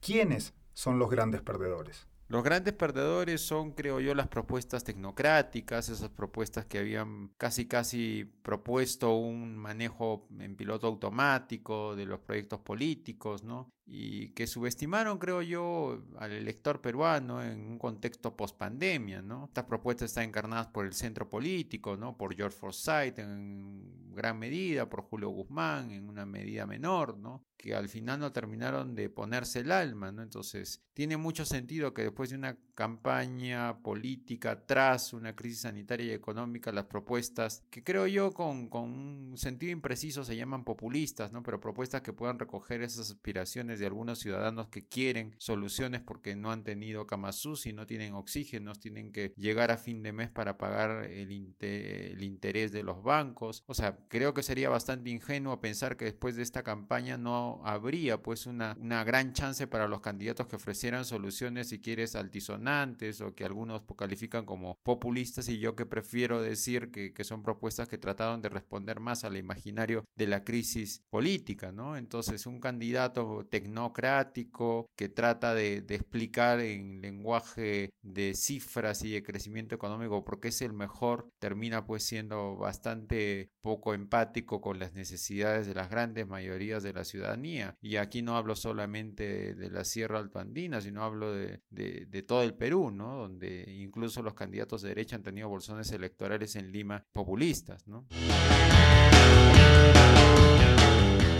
¿quiénes 0.00 0.54
son 0.72 0.98
los 0.98 1.10
grandes 1.10 1.42
perdedores? 1.42 2.08
Los 2.28 2.42
grandes 2.42 2.72
perdedores 2.72 3.42
son, 3.42 3.72
creo 3.72 4.00
yo, 4.00 4.14
las 4.14 4.28
propuestas 4.28 4.82
tecnocráticas, 4.82 5.90
esas 5.90 6.08
propuestas 6.08 6.64
que 6.64 6.78
habían 6.78 7.28
casi 7.36 7.66
casi 7.68 8.24
propuesto 8.42 9.14
un 9.14 9.58
manejo 9.58 10.26
en 10.40 10.56
piloto 10.56 10.86
automático 10.86 11.94
de 11.94 12.06
los 12.06 12.20
proyectos 12.20 12.60
políticos, 12.60 13.44
¿no? 13.44 13.68
Y 13.84 14.28
que 14.30 14.46
subestimaron, 14.46 15.18
creo 15.18 15.42
yo, 15.42 16.04
al 16.18 16.32
elector 16.32 16.80
peruano 16.80 17.42
en 17.42 17.60
un 17.66 17.78
contexto 17.78 18.36
post-pandemia, 18.36 19.22
¿no? 19.22 19.46
Estas 19.46 19.64
propuestas 19.64 20.10
están 20.10 20.24
encarnadas 20.24 20.68
por 20.68 20.86
el 20.86 20.92
centro 20.94 21.28
político, 21.28 21.96
¿no? 21.96 22.16
Por 22.16 22.34
George 22.34 22.56
Forsyth 22.56 23.18
en 23.18 24.12
gran 24.14 24.38
medida, 24.38 24.88
por 24.88 25.02
Julio 25.02 25.30
Guzmán 25.30 25.90
en 25.90 26.08
una 26.08 26.26
medida 26.26 26.66
menor, 26.66 27.18
¿no? 27.18 27.44
Que 27.56 27.74
al 27.74 27.88
final 27.88 28.20
no 28.20 28.32
terminaron 28.32 28.94
de 28.94 29.08
ponerse 29.08 29.60
el 29.60 29.72
alma, 29.72 30.12
¿no? 30.12 30.22
Entonces, 30.22 30.82
tiene 30.94 31.16
mucho 31.16 31.44
sentido 31.44 31.94
que 31.94 32.02
después 32.02 32.30
de 32.30 32.36
una 32.36 32.58
campaña 32.74 33.82
política 33.82 34.66
tras 34.66 35.12
una 35.12 35.34
crisis 35.34 35.60
sanitaria 35.62 36.06
y 36.06 36.10
económica, 36.10 36.72
las 36.72 36.86
propuestas, 36.86 37.64
que 37.70 37.82
creo 37.82 38.06
yo 38.06 38.32
con, 38.32 38.68
con 38.68 38.84
un 38.84 39.38
sentido 39.38 39.72
impreciso 39.72 40.24
se 40.24 40.36
llaman 40.36 40.64
populistas, 40.64 41.32
¿no? 41.32 41.42
Pero 41.42 41.60
propuestas 41.60 42.02
que 42.02 42.12
puedan 42.12 42.38
recoger 42.38 42.82
esas 42.82 43.10
aspiraciones 43.10 43.71
de 43.78 43.86
algunos 43.86 44.18
ciudadanos 44.18 44.68
que 44.68 44.86
quieren 44.86 45.34
soluciones 45.38 46.00
porque 46.00 46.36
no 46.36 46.50
han 46.50 46.64
tenido 46.64 47.06
camasús 47.06 47.66
y 47.66 47.72
no 47.72 47.86
tienen 47.86 48.14
oxígenos, 48.14 48.80
tienen 48.80 49.12
que 49.12 49.32
llegar 49.36 49.70
a 49.70 49.76
fin 49.76 50.02
de 50.02 50.12
mes 50.12 50.30
para 50.30 50.58
pagar 50.58 51.04
el, 51.04 51.32
interés 51.32 52.72
de 52.72 52.82
los 52.82 53.02
bancos. 53.02 53.64
O 53.66 53.74
sea, 53.74 53.98
creo 54.08 54.34
que 54.34 54.42
sería 54.42 54.68
bastante 54.68 55.10
ingenuo 55.10 55.60
pensar 55.60 55.96
que 55.96 56.06
después 56.06 56.36
de 56.36 56.42
esta 56.42 56.62
campaña 56.62 57.16
no 57.16 57.60
habría 57.64 58.22
pues 58.22 58.46
una, 58.46 58.74
gran 59.04 59.32
chance 59.32 59.66
para 59.66 59.88
los 59.88 60.00
candidatos 60.00 60.46
que 60.46 60.56
ofrecieran 60.56 61.04
soluciones, 61.04 61.68
si 61.68 61.80
quieres, 61.80 62.14
altisonantes 62.14 63.20
o 63.20 63.34
que 63.34 63.44
algunos 63.44 63.82
califican 63.96 64.44
como 64.46 64.78
populistas 64.82 65.48
y 65.48 65.58
yo 65.58 65.74
que 65.76 65.86
prefiero 65.86 66.42
decir 66.42 66.90
que, 66.90 67.12
son 67.22 67.44
propuestas 67.44 67.86
que 67.86 67.98
trataron 67.98 68.42
de 68.42 68.48
responder 68.48 68.98
más 68.98 69.22
al 69.22 69.36
imaginario 69.36 70.04
de 70.16 70.26
la 70.26 70.42
crisis 70.42 71.04
política. 71.08 71.72
Entonces, 71.96 72.46
un 72.46 72.60
candidato 72.60 73.46
tecnocrático 73.62 74.90
que 74.96 75.08
trata 75.08 75.54
de, 75.54 75.84
explicar 75.88 76.60
en 76.60 77.00
lenguaje 77.00 77.90
de 78.02 78.34
cifras 78.34 79.04
y 79.04 79.12
de 79.12 79.22
crecimiento 79.22 79.74
económico 79.74 80.24
porque 80.24 80.48
es 80.48 80.62
el 80.62 80.72
mejor, 80.72 81.28
termina 81.38 81.86
pues 81.86 82.04
siendo 82.04 82.56
bastante 82.56 83.50
poco 83.60 83.94
empático 83.94 84.60
con 84.60 84.78
las 84.78 84.94
necesidades 84.94 85.66
de 85.66 85.74
las 85.74 85.90
grandes 85.90 86.26
mayorías 86.26 86.82
de 86.82 86.92
la 86.92 87.04
ciudadanía. 87.04 87.76
Y 87.80 87.96
aquí 87.96 88.22
no 88.22 88.36
hablo 88.36 88.56
solamente 88.56 89.54
de 89.54 89.70
la 89.70 89.84
Sierra 89.84 90.18
Altoandina, 90.18 90.80
sino 90.80 91.04
hablo 91.04 91.32
de, 91.32 91.60
de 91.70 92.22
todo 92.22 92.42
el 92.42 92.54
Perú, 92.54 92.90
¿no? 92.90 93.16
Donde 93.16 93.64
incluso 93.68 94.22
los 94.22 94.34
candidatos 94.34 94.82
de 94.82 94.88
derecha 94.88 95.16
han 95.16 95.22
tenido 95.22 95.48
bolsones 95.48 95.92
electorales 95.92 96.56
en 96.56 96.72
Lima 96.72 97.04
populistas, 97.12 97.86
¿no? 97.86 98.06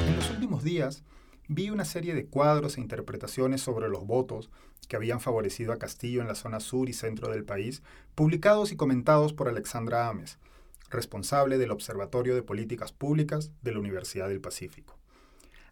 En 0.07 0.17
los 0.17 0.31
últimos 0.31 0.63
días, 0.63 1.05
vi 1.55 1.71
una 1.71 1.85
serie 1.85 2.15
de 2.15 2.27
cuadros 2.27 2.77
e 2.77 2.81
interpretaciones 2.81 3.61
sobre 3.61 3.89
los 3.89 4.07
votos 4.07 4.51
que 4.89 4.97
habían 4.97 5.21
favorecido 5.21 5.73
a 5.73 5.79
Castillo 5.79 6.23
en 6.23 6.29
la 6.29 6.35
zona 6.35 6.61
sur 6.61 6.89
y 6.89 6.93
centro 6.93 7.31
del 7.31 7.45
país, 7.45 7.83
publicados 8.15 8.73
y 8.73 8.77
comentados 8.77 9.33
por 9.33 9.49
Alexandra 9.49 10.09
Ames, 10.09 10.39
responsable 10.91 11.59
del 11.59 11.71
Observatorio 11.71 12.35
de 12.35 12.43
Políticas 12.43 12.93
Públicas 12.93 13.51
de 13.63 13.73
la 13.73 13.81
Universidad 13.81 14.29
del 14.29 14.41
Pacífico. 14.41 14.97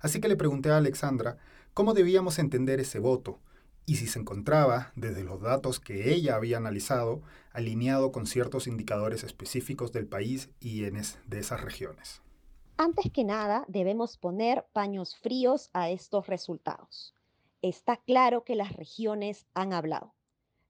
Así 0.00 0.20
que 0.20 0.28
le 0.28 0.36
pregunté 0.36 0.70
a 0.70 0.76
Alexandra 0.76 1.38
cómo 1.74 1.94
debíamos 1.94 2.38
entender 2.38 2.80
ese 2.80 2.98
voto 2.98 3.38
y 3.86 3.96
si 3.96 4.06
se 4.06 4.18
encontraba, 4.18 4.92
desde 4.94 5.24
los 5.24 5.40
datos 5.40 5.80
que 5.80 6.12
ella 6.12 6.36
había 6.36 6.58
analizado, 6.58 7.22
alineado 7.52 8.12
con 8.12 8.26
ciertos 8.26 8.66
indicadores 8.66 9.24
específicos 9.24 9.92
del 9.92 10.06
país 10.06 10.50
y 10.60 10.82
de 10.82 11.38
esas 11.38 11.60
regiones. 11.62 12.22
Antes 12.82 13.12
que 13.12 13.24
nada, 13.24 13.66
debemos 13.68 14.16
poner 14.16 14.64
paños 14.72 15.14
fríos 15.14 15.68
a 15.74 15.90
estos 15.90 16.28
resultados. 16.28 17.14
Está 17.60 17.98
claro 17.98 18.42
que 18.42 18.54
las 18.54 18.72
regiones 18.72 19.44
han 19.52 19.74
hablado, 19.74 20.14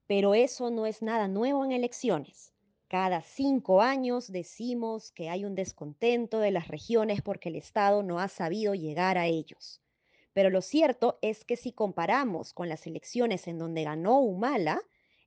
pero 0.09 0.35
eso 0.35 0.73
no 0.73 0.87
es 0.87 1.02
nada 1.02 1.29
nuevo 1.29 1.64
en 1.64 1.71
elecciones. 1.71 2.52
Cada 2.88 3.23
cinco 3.23 3.81
años 3.81 4.33
decimos 4.33 5.12
que 5.12 5.29
hay 5.29 5.45
un 5.45 5.55
descontento 5.55 6.40
de 6.40 6.50
las 6.50 6.67
regiones 6.67 7.23
porque 7.23 7.49
el 7.49 7.55
Estado 7.55 8.02
no 8.02 8.19
ha 8.19 8.26
sabido 8.26 8.75
llegar 8.75 9.17
a 9.17 9.26
ellos. 9.26 9.81
Pero 10.33 10.50
lo 10.50 10.62
cierto 10.62 11.21
es 11.23 11.45
que 11.45 11.57
si 11.57 11.71
comparamos 11.71 12.52
con 12.52 12.69
las 12.69 12.88
elecciones 12.88 13.47
en 13.47 13.57
donde 13.57 13.85
ganó 13.85 14.19
Humala, 14.19 14.83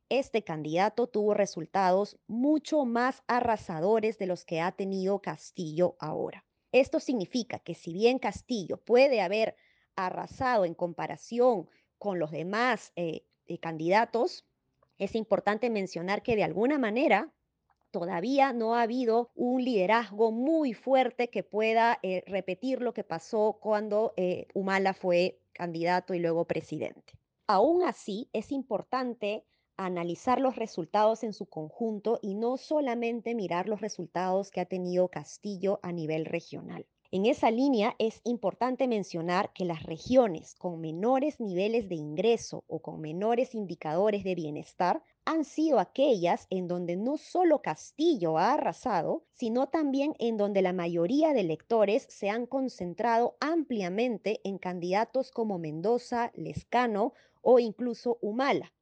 este 0.09 0.43
candidato 0.43 1.07
tuvo 1.07 1.33
resultados 1.33 2.19
mucho 2.27 2.83
más 2.83 3.23
arrasadores 3.27 4.17
de 4.17 4.25
los 4.25 4.43
que 4.43 4.59
ha 4.59 4.73
tenido 4.73 5.21
Castillo 5.21 5.95
ahora. 5.97 6.43
Esto 6.73 6.99
significa 6.99 7.59
que 7.59 7.75
si 7.75 7.93
bien 7.93 8.17
Castillo 8.17 8.77
puede 8.77 9.21
haber 9.21 9.55
arrasado 9.95 10.65
en 10.65 10.73
comparación 10.73 11.69
con 11.99 12.17
los 12.17 12.31
demás 12.31 12.91
eh, 12.95 13.27
eh, 13.45 13.59
candidatos, 13.59 14.47
es 14.97 15.13
importante 15.13 15.69
mencionar 15.69 16.23
que 16.23 16.35
de 16.35 16.43
alguna 16.43 16.79
manera 16.79 17.31
todavía 17.91 18.53
no 18.53 18.73
ha 18.73 18.81
habido 18.81 19.31
un 19.35 19.63
liderazgo 19.63 20.31
muy 20.31 20.73
fuerte 20.73 21.29
que 21.29 21.43
pueda 21.43 21.99
eh, 22.01 22.23
repetir 22.25 22.81
lo 22.81 22.91
que 22.95 23.03
pasó 23.03 23.59
cuando 23.61 24.15
Humala 24.55 24.95
fue 24.95 25.39
candidato 25.53 26.15
y 26.15 26.19
luego 26.19 26.45
presidente. 26.45 27.13
Aún 27.45 27.83
así, 27.83 28.29
es 28.33 28.51
importante 28.51 29.45
analizar 29.77 30.39
los 30.39 30.55
resultados 30.55 31.23
en 31.23 31.33
su 31.33 31.45
conjunto 31.45 32.19
y 32.21 32.35
no 32.35 32.57
solamente 32.57 33.35
mirar 33.35 33.67
los 33.67 33.81
resultados 33.81 34.51
que 34.51 34.61
ha 34.61 34.65
tenido 34.65 35.07
Castillo 35.09 35.79
a 35.83 35.91
nivel 35.91 36.25
regional. 36.25 36.85
En 37.15 37.27
esa 37.27 37.51
línea 37.51 37.95
es 37.99 38.21
importante 38.23 38.87
mencionar 38.87 39.53
que 39.53 39.65
las 39.65 39.83
regiones 39.83 40.55
con 40.55 40.81
menores 40.81 41.39
niveles 41.39 41.87
de 41.87 41.93
ingreso 41.93 42.63
o 42.65 42.81
con 42.81 43.01
menores 43.01 43.53
indicadores 43.53 44.23
de 44.23 44.33
bienestar 44.33 45.03
han 45.23 45.45
sido 45.45 45.77
aquellas 45.77 46.47
en 46.49 46.67
donde 46.67 46.95
no 46.95 47.17
solo 47.17 47.61
Castillo 47.61 48.39
ha 48.39 48.53
arrasado, 48.53 49.25
sino 49.31 49.69
también 49.69 50.15
en 50.17 50.37
donde 50.37 50.63
la 50.63 50.73
mayoría 50.73 51.33
de 51.33 51.41
electores 51.41 52.07
se 52.09 52.31
han 52.31 52.47
concentrado 52.47 53.37
ampliamente 53.39 54.41
en 54.43 54.57
candidatos 54.57 55.29
como 55.29 55.59
Mendoza, 55.59 56.31
Lescano 56.33 57.13
o 57.43 57.59
incluso 57.59 58.17
Humala. 58.21 58.73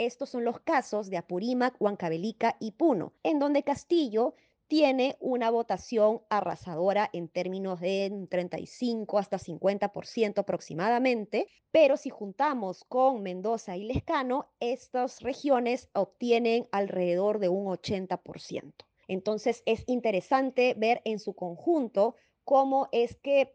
Estos 0.00 0.30
son 0.30 0.46
los 0.46 0.60
casos 0.60 1.10
de 1.10 1.18
Apurímac, 1.18 1.76
Huancavelica 1.78 2.56
y 2.58 2.70
Puno, 2.70 3.12
en 3.22 3.38
donde 3.38 3.62
Castillo 3.62 4.34
tiene 4.66 5.18
una 5.20 5.50
votación 5.50 6.22
arrasadora 6.30 7.10
en 7.12 7.28
términos 7.28 7.80
de 7.80 8.26
35 8.30 9.18
hasta 9.18 9.36
50% 9.36 10.38
aproximadamente, 10.38 11.48
pero 11.70 11.98
si 11.98 12.08
juntamos 12.08 12.82
con 12.84 13.22
Mendoza 13.22 13.76
y 13.76 13.84
Lescano, 13.84 14.48
estas 14.58 15.20
regiones 15.20 15.90
obtienen 15.92 16.66
alrededor 16.72 17.38
de 17.38 17.50
un 17.50 17.66
80%. 17.66 18.72
Entonces 19.06 19.62
es 19.66 19.84
interesante 19.86 20.72
ver 20.78 21.02
en 21.04 21.18
su 21.18 21.34
conjunto 21.34 22.14
cómo 22.44 22.88
es 22.92 23.16
que 23.16 23.54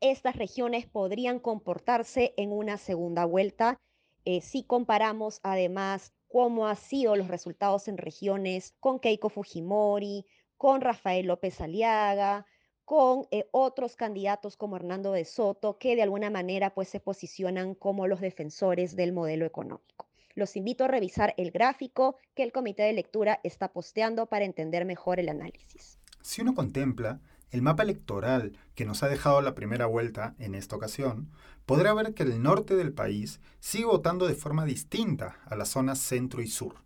estas 0.00 0.36
regiones 0.36 0.86
podrían 0.86 1.40
comportarse 1.40 2.32
en 2.38 2.52
una 2.52 2.78
segunda 2.78 3.26
vuelta 3.26 3.78
eh, 4.24 4.40
si 4.40 4.64
comparamos 4.64 5.40
además 5.42 6.12
cómo 6.28 6.66
han 6.66 6.76
sido 6.76 7.14
los 7.16 7.28
resultados 7.28 7.88
en 7.88 7.98
regiones 7.98 8.74
con 8.80 8.98
Keiko 8.98 9.28
Fujimori, 9.28 10.26
con 10.56 10.80
Rafael 10.80 11.26
López 11.26 11.60
Aliaga, 11.60 12.46
con 12.84 13.26
eh, 13.30 13.46
otros 13.50 13.96
candidatos 13.96 14.56
como 14.56 14.76
Hernando 14.76 15.12
de 15.12 15.24
Soto, 15.24 15.78
que 15.78 15.96
de 15.96 16.02
alguna 16.02 16.30
manera 16.30 16.74
pues 16.74 16.88
se 16.88 17.00
posicionan 17.00 17.74
como 17.74 18.06
los 18.06 18.20
defensores 18.20 18.96
del 18.96 19.12
modelo 19.12 19.46
económico. 19.46 20.08
Los 20.34 20.56
invito 20.56 20.84
a 20.84 20.88
revisar 20.88 21.34
el 21.36 21.50
gráfico 21.50 22.18
que 22.34 22.42
el 22.42 22.52
comité 22.52 22.82
de 22.82 22.92
lectura 22.92 23.40
está 23.44 23.72
posteando 23.72 24.26
para 24.26 24.44
entender 24.44 24.84
mejor 24.84 25.20
el 25.20 25.28
análisis. 25.28 25.98
Si 26.20 26.42
uno 26.42 26.54
contempla 26.54 27.20
el 27.50 27.62
mapa 27.62 27.82
electoral 27.82 28.58
que 28.74 28.84
nos 28.84 29.02
ha 29.02 29.08
dejado 29.08 29.40
la 29.40 29.54
primera 29.54 29.86
vuelta 29.86 30.34
en 30.38 30.54
esta 30.54 30.76
ocasión, 30.76 31.30
podrá 31.66 31.94
ver 31.94 32.14
que 32.14 32.24
el 32.24 32.42
norte 32.42 32.76
del 32.76 32.92
país 32.92 33.40
sigue 33.60 33.86
votando 33.86 34.26
de 34.26 34.34
forma 34.34 34.64
distinta 34.64 35.38
a 35.46 35.56
las 35.56 35.68
zonas 35.68 35.98
centro 35.98 36.42
y 36.42 36.48
sur. 36.48 36.76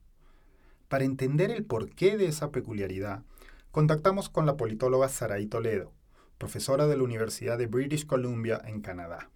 Para 0.88 1.04
entender 1.04 1.50
el 1.50 1.64
porqué 1.64 2.16
de 2.16 2.26
esa 2.26 2.50
peculiaridad, 2.50 3.22
contactamos 3.70 4.28
con 4.28 4.46
la 4.46 4.56
politóloga 4.56 5.08
Saraí 5.08 5.46
Toledo, 5.46 5.92
profesora 6.38 6.86
de 6.86 6.96
la 6.96 7.02
Universidad 7.02 7.58
de 7.58 7.66
British 7.66 8.06
Columbia 8.06 8.60
en 8.64 8.80
Canadá. 8.80 9.30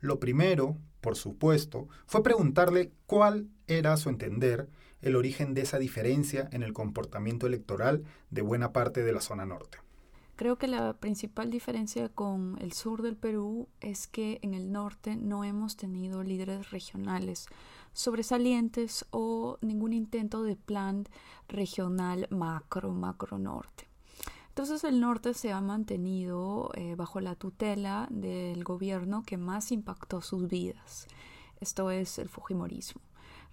Lo 0.00 0.18
primero, 0.18 0.76
por 1.00 1.16
supuesto, 1.16 1.88
fue 2.06 2.22
preguntarle 2.22 2.92
cuál 3.06 3.48
era, 3.66 3.92
a 3.92 3.96
su 3.96 4.08
entender, 4.08 4.68
el 5.02 5.16
origen 5.16 5.54
de 5.54 5.62
esa 5.62 5.78
diferencia 5.78 6.48
en 6.52 6.62
el 6.62 6.72
comportamiento 6.72 7.46
electoral 7.46 8.04
de 8.30 8.42
buena 8.42 8.72
parte 8.72 9.04
de 9.04 9.12
la 9.12 9.20
zona 9.20 9.46
norte. 9.46 9.78
Creo 10.36 10.58
que 10.58 10.68
la 10.68 10.92
principal 10.92 11.50
diferencia 11.50 12.10
con 12.10 12.58
el 12.60 12.74
sur 12.74 13.00
del 13.00 13.16
Perú 13.16 13.68
es 13.80 14.06
que 14.06 14.38
en 14.42 14.52
el 14.52 14.70
norte 14.70 15.16
no 15.16 15.44
hemos 15.44 15.76
tenido 15.76 16.22
líderes 16.22 16.70
regionales 16.70 17.46
sobresalientes 17.94 19.06
o 19.10 19.56
ningún 19.62 19.94
intento 19.94 20.42
de 20.42 20.54
plan 20.54 21.08
regional 21.48 22.26
macro, 22.30 22.92
macro 22.92 23.38
norte. 23.38 23.88
Entonces 24.48 24.84
el 24.84 25.00
norte 25.00 25.32
se 25.32 25.52
ha 25.52 25.60
mantenido 25.62 26.70
eh, 26.74 26.96
bajo 26.96 27.20
la 27.20 27.34
tutela 27.34 28.06
del 28.10 28.62
gobierno 28.62 29.22
que 29.22 29.38
más 29.38 29.72
impactó 29.72 30.20
sus 30.20 30.48
vidas. 30.48 31.06
Esto 31.60 31.90
es 31.90 32.18
el 32.18 32.28
Fujimorismo. 32.28 33.00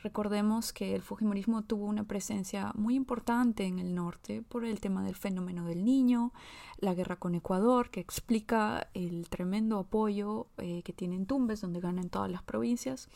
Recordemos 0.04 0.74
que 0.74 0.96
el 0.96 1.02
Fujimorismo 1.02 1.62
tuvo 1.62 1.86
una 1.86 2.04
presencia 2.04 2.74
muy 2.76 2.96
importante 2.96 3.64
en 3.64 3.80
el 3.80 3.96
norte 3.96 4.42
por 4.42 4.66
el 4.66 4.82
tema 4.82 5.02
del 5.02 5.16
fenómeno 5.16 5.66
del 5.66 5.86
niño, 5.86 6.34
la 6.78 6.94
guerra 6.94 7.16
con 7.16 7.36
Ecuador, 7.36 7.90
que 7.90 8.02
explica 8.02 8.90
el 8.94 9.30
tremendo 9.30 9.80
apoyo 9.80 10.48
eh, 10.58 10.82
que 10.84 10.92
tienen 10.92 11.26
Tumbes, 11.26 11.62
donde 11.62 11.80
ganan 11.80 12.10
todas 12.10 12.30
las 12.30 12.44
provincias, 12.44 13.08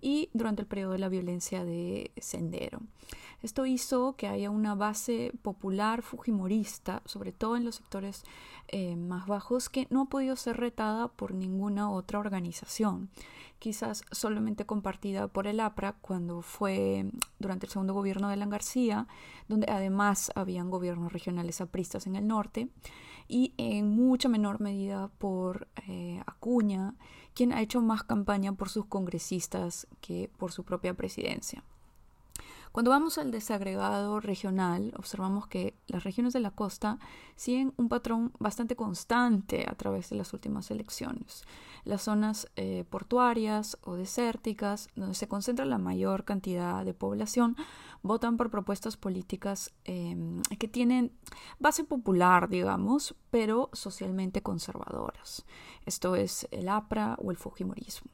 y 0.00 0.30
durante 0.32 0.62
el 0.62 0.66
periodo 0.66 0.92
de 0.92 0.98
la 1.00 1.10
violencia 1.10 1.62
de 1.62 2.10
Sendero. 2.16 2.80
Esto 3.42 3.66
hizo 3.66 4.16
que 4.16 4.26
haya 4.26 4.48
una 4.48 4.74
base 4.74 5.32
popular 5.42 6.00
fujimorista, 6.00 7.02
sobre 7.04 7.32
todo 7.32 7.58
en 7.58 7.66
los 7.66 7.74
sectores 7.74 8.24
eh, 8.68 8.96
más 8.96 9.26
bajos, 9.26 9.68
que 9.68 9.86
no 9.90 10.02
ha 10.02 10.04
podido 10.06 10.36
ser 10.36 10.56
retada 10.56 11.08
por 11.08 11.34
ninguna 11.34 11.90
otra 11.90 12.18
organización 12.18 13.10
quizás 13.60 14.02
solamente 14.10 14.66
compartida 14.66 15.28
por 15.28 15.46
el 15.46 15.60
APRA 15.60 15.92
cuando 16.00 16.29
fue 16.42 17.10
durante 17.38 17.66
el 17.66 17.72
segundo 17.72 17.94
gobierno 17.94 18.28
de 18.28 18.34
Alan 18.34 18.50
García, 18.50 19.06
donde 19.48 19.66
además 19.70 20.30
habían 20.34 20.70
gobiernos 20.70 21.12
regionales 21.12 21.60
apristas 21.60 22.06
en 22.06 22.16
el 22.16 22.26
norte, 22.26 22.68
y 23.28 23.54
en 23.58 23.88
mucha 23.88 24.28
menor 24.28 24.60
medida 24.60 25.08
por 25.18 25.68
eh, 25.86 26.20
Acuña, 26.26 26.94
quien 27.34 27.52
ha 27.52 27.60
hecho 27.60 27.80
más 27.80 28.02
campaña 28.02 28.52
por 28.52 28.68
sus 28.68 28.86
congresistas 28.86 29.86
que 30.00 30.30
por 30.36 30.52
su 30.52 30.64
propia 30.64 30.94
presidencia. 30.94 31.62
Cuando 32.72 32.92
vamos 32.92 33.18
al 33.18 33.32
desagregado 33.32 34.20
regional, 34.20 34.92
observamos 34.96 35.48
que 35.48 35.74
las 35.88 36.04
regiones 36.04 36.32
de 36.32 36.38
la 36.38 36.52
costa 36.52 37.00
siguen 37.34 37.74
un 37.76 37.88
patrón 37.88 38.32
bastante 38.38 38.76
constante 38.76 39.66
a 39.68 39.74
través 39.74 40.08
de 40.10 40.16
las 40.16 40.32
últimas 40.32 40.70
elecciones. 40.70 41.42
Las 41.82 42.02
zonas 42.02 42.48
eh, 42.54 42.84
portuarias 42.88 43.76
o 43.82 43.94
desérticas, 43.94 44.88
donde 44.94 45.16
se 45.16 45.26
concentra 45.26 45.64
la 45.64 45.78
mayor 45.78 46.24
cantidad 46.24 46.84
de 46.84 46.94
población, 46.94 47.56
votan 48.02 48.36
por 48.36 48.50
propuestas 48.50 48.96
políticas 48.96 49.72
em, 49.82 50.40
que 50.56 50.68
tienen 50.68 51.10
base 51.58 51.82
popular, 51.82 52.48
digamos, 52.48 53.16
pero 53.32 53.70
socialmente 53.72 54.42
conservadoras. 54.42 55.44
Esto 55.86 56.14
es 56.14 56.46
el 56.52 56.68
APRA 56.68 57.16
o 57.18 57.32
el 57.32 57.36
Fujimorismo. 57.36 58.12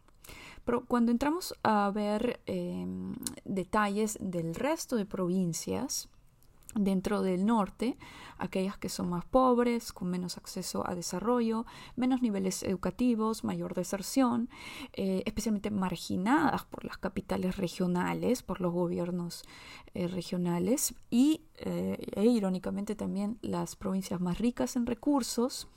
Pero 0.65 0.85
cuando 0.85 1.13
entramos 1.13 1.55
a 1.63 1.91
ver 1.91 2.41
em, 2.47 3.15
detalles 3.45 4.19
del 4.21 4.55
resto 4.55 4.97
de 4.97 5.07
provincias, 5.07 6.09
dentro 6.77 7.23
del 7.23 7.47
norte, 7.47 7.97
aquellas 8.39 8.77
que 8.77 8.89
son 8.89 9.09
más 9.09 9.25
pobres, 9.25 9.93
con 9.93 10.09
menos 10.09 10.37
acceso 10.37 10.89
a 10.89 10.95
desarrollo, 10.95 11.67
menos 11.97 12.23
niveles 12.23 12.63
educativos, 12.63 13.45
mayor 13.45 13.75
deserción, 13.75 14.49
eh, 14.93 15.23
especialmente 15.27 15.71
marginadas 15.71 16.65
por 16.65 16.85
las 16.85 16.99
capitales 16.99 17.57
regionales, 17.57 18.43
por 18.43 18.61
los 18.61 18.73
gobiernos 18.73 19.45
eh, 19.95 20.07
regionales 20.09 20.95
y, 21.11 21.43
eh, 21.59 21.99
e 22.15 22.27
irónicamente 22.27 22.95
también 22.95 23.39
las 23.43 23.77
provincias 23.77 24.21
más 24.21 24.39
ricas 24.39 24.77
en 24.77 24.87
recursos 24.87 25.69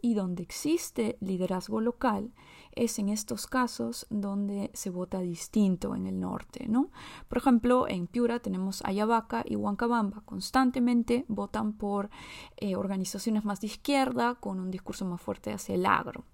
y 0.00 0.14
donde 0.14 0.42
existe 0.42 1.16
liderazgo 1.20 1.80
local 1.80 2.32
es 2.72 2.98
en 2.98 3.08
estos 3.08 3.46
casos 3.46 4.06
donde 4.10 4.70
se 4.74 4.90
vota 4.90 5.20
distinto 5.20 5.94
en 5.94 6.06
el 6.06 6.20
norte, 6.20 6.66
¿no? 6.68 6.90
Por 7.28 7.38
ejemplo, 7.38 7.88
en 7.88 8.06
Piura 8.06 8.40
tenemos 8.40 8.82
Ayabaca 8.84 9.44
y 9.46 9.56
Huancabamba, 9.56 10.22
constantemente 10.24 11.24
votan 11.28 11.72
por 11.72 12.10
eh, 12.56 12.76
organizaciones 12.76 13.44
más 13.44 13.60
de 13.60 13.68
izquierda 13.68 14.34
con 14.34 14.60
un 14.60 14.70
discurso 14.70 15.04
más 15.04 15.20
fuerte 15.20 15.52
hacia 15.52 15.74
el 15.74 15.86
agro. 15.86 16.24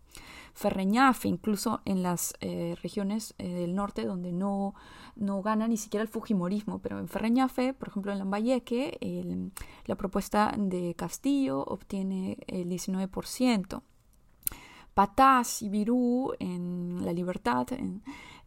Ferreñafe, 0.54 1.26
incluso 1.26 1.80
en 1.84 2.04
las 2.04 2.34
eh, 2.40 2.76
regiones 2.80 3.34
eh, 3.38 3.52
del 3.52 3.74
norte 3.74 4.04
donde 4.04 4.32
no, 4.32 4.74
no 5.16 5.42
gana 5.42 5.66
ni 5.66 5.76
siquiera 5.76 6.02
el 6.02 6.08
Fujimorismo, 6.08 6.78
pero 6.78 7.00
en 7.00 7.08
Ferreñafe, 7.08 7.74
por 7.74 7.88
ejemplo 7.88 8.12
en 8.12 8.18
Lambayeque, 8.18 9.50
la 9.86 9.96
propuesta 9.96 10.54
de 10.56 10.94
Castillo 10.94 11.64
obtiene 11.64 12.38
el 12.46 12.68
19%. 12.68 13.82
Patás 14.94 15.60
y 15.60 15.68
Virú 15.68 16.32
en 16.38 17.04
La 17.04 17.12
Libertad 17.12 17.66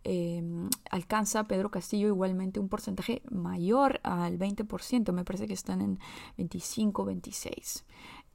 em, 0.03 0.69
alcanza 0.89 1.45
Pedro 1.45 1.69
Castillo 1.69 2.07
igualmente 2.07 2.61
un 2.61 2.69
porcentaje 2.69 3.21
mayor 3.29 3.99
al 4.03 4.39
20%, 4.39 5.11
me 5.11 5.25
parece 5.25 5.47
que 5.47 5.53
están 5.53 5.81
en 5.81 5.99
25, 6.37 7.03
26. 7.03 7.85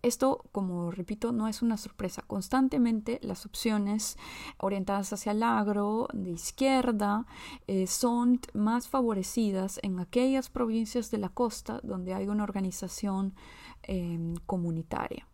Esto, 0.03 0.45
como 0.51 0.91
repito, 0.91 1.31
no 1.31 1.47
es 1.47 1.63
una 1.63 1.77
sorpresa. 1.77 2.23
Constantemente 2.27 3.21
las 3.23 3.47
opciones 3.47 4.19
orientadas 4.59 5.13
hacia 5.13 5.31
el 5.31 5.45
agro, 5.45 6.09
de 6.13 6.33
izquierda, 6.33 7.25
eh, 7.69 7.87
son 7.87 8.41
más 8.53 8.89
favorecidas 8.89 9.79
en 9.83 10.01
aquellas 10.01 10.51
provincias 10.51 11.13
de 11.13 11.19
la 11.19 11.29
costa 11.29 11.81
donde 11.85 12.15
hay 12.15 12.27
una 12.27 12.43
organización 12.43 13.35
em, 13.85 14.35
comunitaria. 14.45 15.29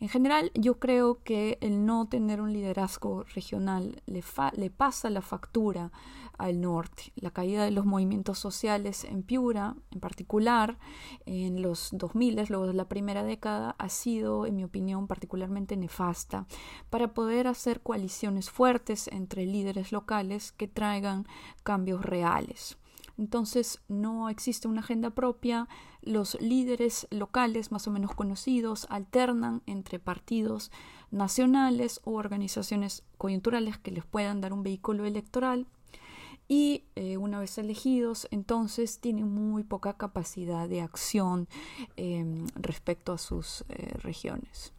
En 0.00 0.08
general, 0.08 0.52
yo 0.54 0.78
creo 0.78 1.22
que 1.24 1.58
el 1.60 1.84
no 1.84 2.06
tener 2.06 2.40
un 2.40 2.52
liderazgo 2.52 3.24
regional 3.34 4.00
le, 4.06 4.70
pasa 4.70 5.10
la 5.10 5.22
factura 5.22 5.90
al 6.38 6.60
norte. 6.60 7.12
La 7.16 7.32
caída 7.32 7.64
de 7.64 7.72
los 7.72 7.84
movimientos 7.84 8.38
sociales 8.38 9.02
en 9.02 9.24
Piura, 9.24 9.74
en 9.90 9.98
particular, 9.98 10.78
en 11.26 11.62
los 11.62 11.88
2000, 11.92 12.46
luego 12.48 12.68
de 12.68 12.74
la 12.74 12.88
primera 12.88 13.24
década, 13.24 13.74
ha 13.76 13.88
sido, 13.88 14.46
en 14.46 14.54
mi 14.54 14.62
opinión, 14.62 15.08
particularmente 15.08 15.76
nefasta 15.76 16.46
para 16.90 17.12
poder 17.12 17.48
hacer 17.48 17.80
coaliciones 17.80 18.50
fuertes 18.50 19.08
entre 19.08 19.46
líderes 19.46 19.90
locales 19.90 20.52
que 20.52 20.68
traigan 20.68 21.26
cambios 21.64 22.04
reales. 22.04 22.78
Entonces 23.18 23.80
no 23.88 24.28
existe 24.28 24.68
una 24.68 24.80
agenda 24.80 25.10
propia, 25.10 25.68
los 26.02 26.40
líderes 26.40 27.08
locales 27.10 27.72
más 27.72 27.88
o 27.88 27.90
menos 27.90 28.14
conocidos 28.14 28.86
alternan 28.90 29.62
entre 29.66 29.98
partidos 29.98 30.70
nacionales 31.10 32.00
o 32.04 32.12
organizaciones 32.12 33.02
coyunturales 33.18 33.76
que 33.76 33.90
les 33.90 34.06
puedan 34.06 34.40
dar 34.40 34.52
un 34.52 34.62
vehículo 34.62 35.04
electoral 35.04 35.66
y 36.46 36.84
eh, 36.94 37.16
una 37.18 37.40
vez 37.40 37.58
elegidos 37.58 38.28
entonces 38.30 39.00
tienen 39.00 39.28
muy 39.28 39.64
poca 39.64 39.96
capacidad 39.96 40.68
de 40.68 40.80
acción 40.80 41.48
em, 41.96 42.46
respecto 42.54 43.12
a 43.12 43.18
sus 43.18 43.64
eh, 43.68 43.94
regiones. 43.98 44.72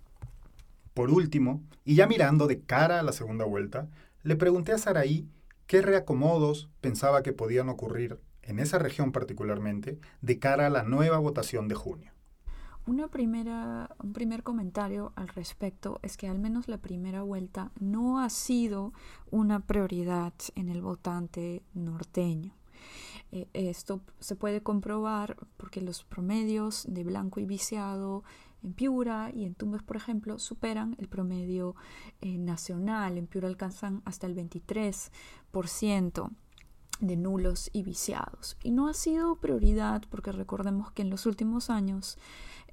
Por 0.93 1.11
último, 1.11 1.61
y 1.85 1.95
ya 1.95 2.07
mirando 2.07 2.47
de 2.47 2.61
cara 2.61 2.99
a 2.99 3.03
la 3.03 3.11
segunda 3.11 3.45
vuelta, 3.45 3.87
le 4.23 4.35
pregunté 4.35 4.71
a 4.71 4.77
Saraí 4.77 5.27
qué 5.67 5.81
reacomodos 5.81 6.69
pensaba 6.81 7.21
que 7.21 7.33
podían 7.33 7.69
ocurrir 7.69 8.19
en 8.43 8.59
esa 8.59 8.79
región 8.79 9.11
particularmente 9.11 9.99
de 10.21 10.39
cara 10.39 10.67
a 10.67 10.69
la 10.69 10.83
nueva 10.83 11.17
votación 11.19 11.67
de 11.67 11.75
junio. 11.75 12.11
Una 12.85 13.07
primera, 13.07 13.95
un 14.01 14.13
primer 14.13 14.41
comentario 14.41 15.13
al 15.15 15.27
respecto 15.27 15.99
es 16.01 16.17
que 16.17 16.27
al 16.27 16.39
menos 16.39 16.67
la 16.67 16.79
primera 16.79 17.21
vuelta 17.21 17.71
no 17.79 18.19
ha 18.19 18.29
sido 18.29 18.93
una 19.29 19.59
prioridad 19.59 20.33
en 20.55 20.69
el 20.69 20.81
votante 20.81 21.61
norteño. 21.75 22.55
Eh, 23.31 23.47
esto 23.53 24.01
se 24.19 24.35
puede 24.35 24.63
comprobar 24.63 25.37
porque 25.57 25.81
los 25.81 26.03
promedios 26.03 26.85
de 26.89 27.03
blanco 27.03 27.39
y 27.39 27.45
viciado 27.45 28.23
en 28.63 28.73
Piura 28.73 29.31
y 29.33 29.45
en 29.45 29.53
Tumbes, 29.55 29.83
por 29.83 29.95
ejemplo, 29.95 30.39
superan 30.39 30.95
el 30.99 31.07
promedio 31.07 31.75
eh, 32.21 32.37
nacional. 32.37 33.17
En 33.17 33.27
Piura 33.27 33.47
alcanzan 33.47 34.01
hasta 34.05 34.27
el 34.27 34.35
23% 34.35 36.31
de 36.99 37.15
nulos 37.15 37.69
y 37.73 37.83
viciados. 37.83 38.57
Y 38.63 38.71
no 38.71 38.87
ha 38.87 38.93
sido 38.93 39.35
prioridad 39.35 40.03
porque 40.09 40.31
recordemos 40.31 40.91
que 40.91 41.01
en 41.01 41.09
los 41.09 41.25
últimos 41.25 41.69
años 41.69 42.17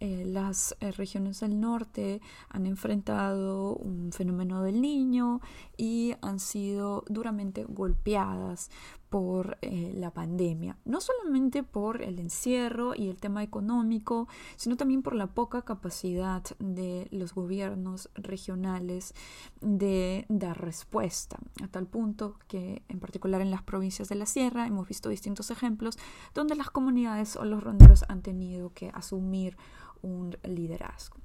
eh, 0.01 0.25
las 0.27 0.77
eh, 0.81 0.93
regiones 0.93 1.41
del 1.41 1.61
norte 1.61 2.21
han 2.49 2.67
enfrentado 2.67 3.75
un 3.77 4.13
fenómeno 4.13 4.63
del 4.63 4.81
niño 4.81 5.41
y 5.77 6.15
han 6.21 6.39
sido 6.39 7.05
duramente 7.09 7.65
golpeadas 7.65 8.71
por 9.09 9.57
eh, 9.63 9.93
la 9.95 10.11
pandemia, 10.11 10.77
no 10.85 11.01
solamente 11.01 11.63
por 11.63 12.03
el 12.03 12.19
encierro 12.19 12.95
y 12.95 13.09
el 13.09 13.19
tema 13.19 13.43
económico, 13.43 14.29
sino 14.57 14.77
también 14.77 15.03
por 15.03 15.15
la 15.15 15.29
poca 15.29 15.63
capacidad 15.63 16.43
de 16.59 17.09
los 17.13 17.33
gobiernos 17.33 18.11
regionales 18.15 19.15
de 19.61 20.27
dar 20.29 20.61
respuesta, 20.61 21.39
a 21.63 21.69
tal 21.69 21.87
punto 21.87 22.39
que 22.49 22.83
en 22.89 22.99
particular 22.99 23.41
en 23.41 23.51
las 23.51 23.63
provincias 23.63 24.09
de 24.09 24.17
la 24.17 24.27
sierra 24.27 24.67
hemos 24.67 24.89
visto 24.89 25.09
distintos 25.09 25.51
ejemplos 25.51 25.99
donde 26.35 26.57
las 26.57 26.71
comunidades 26.71 27.37
o 27.37 27.45
los 27.45 27.63
ronderos 27.63 28.05
han 28.09 28.23
tenido 28.23 28.73
que 28.75 28.91
asumir 28.93 29.57
un 30.03 30.37
liderazgo. 30.45 31.17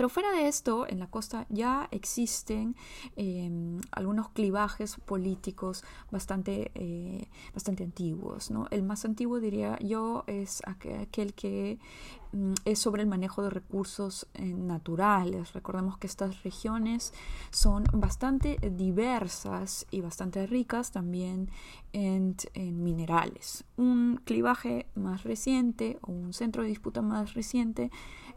Pero 0.00 0.08
fuera 0.08 0.32
de 0.32 0.48
esto, 0.48 0.88
en 0.88 0.98
la 0.98 1.08
costa 1.08 1.44
ya 1.50 1.86
existen 1.90 2.74
em, 3.16 3.82
algunos 3.92 4.30
clivajes 4.30 4.96
políticos 4.96 5.84
bastante, 6.10 6.70
eh, 6.74 7.28
bastante 7.52 7.84
antiguos. 7.84 8.50
El 8.70 8.82
más 8.82 9.04
antiguo, 9.04 9.40
diría 9.40 9.78
yo, 9.80 10.24
es 10.26 10.62
aquel 10.64 11.34
que 11.34 11.78
Mm, 12.32 12.54
es 12.64 12.78
sobre 12.78 13.02
el 13.02 13.08
manejo 13.08 13.42
de 13.42 13.50
recursos 13.50 14.28
eh, 14.34 14.44
naturales. 14.44 15.52
Recordemos 15.52 15.98
que 15.98 16.06
estas 16.06 16.42
regiones 16.44 17.12
son 17.50 17.84
bastante 17.92 18.56
diversas 18.70 19.86
y 19.90 20.00
bastante 20.00 20.46
ricas 20.46 20.92
también 20.92 21.50
en, 21.92 22.36
minerales. 22.54 23.64
Un 23.76 24.20
clivaje 24.24 24.86
más 24.94 25.24
reciente 25.24 25.98
o 26.02 26.12
un 26.12 26.32
centro 26.32 26.62
de 26.62 26.68
disputa 26.68 27.02
más 27.02 27.34
reciente 27.34 27.90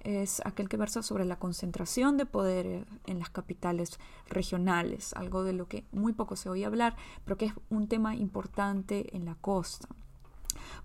es 0.04 0.42
aquel 0.46 0.70
que 0.70 0.78
versa 0.78 1.04
sobre 1.04 1.26
la 1.26 1.38
concentración 1.38 2.18
de 2.18 2.26
poder 2.26 2.86
en 3.06 3.20
las 3.20 3.30
capitales 3.30 4.00
regionales, 4.30 5.14
algo 5.14 5.44
de 5.44 5.54
lo 5.54 5.68
que 5.68 5.86
muy 5.92 6.14
poco 6.14 6.36
se 6.36 6.50
oye 6.50 6.66
hablar, 6.66 6.96
pero 7.24 7.38
que 7.38 7.46
es 7.46 7.54
un 7.70 7.88
tema 7.88 8.16
importante 8.16 9.16
en 9.16 9.26
la 9.26 9.36
costa 9.36 9.88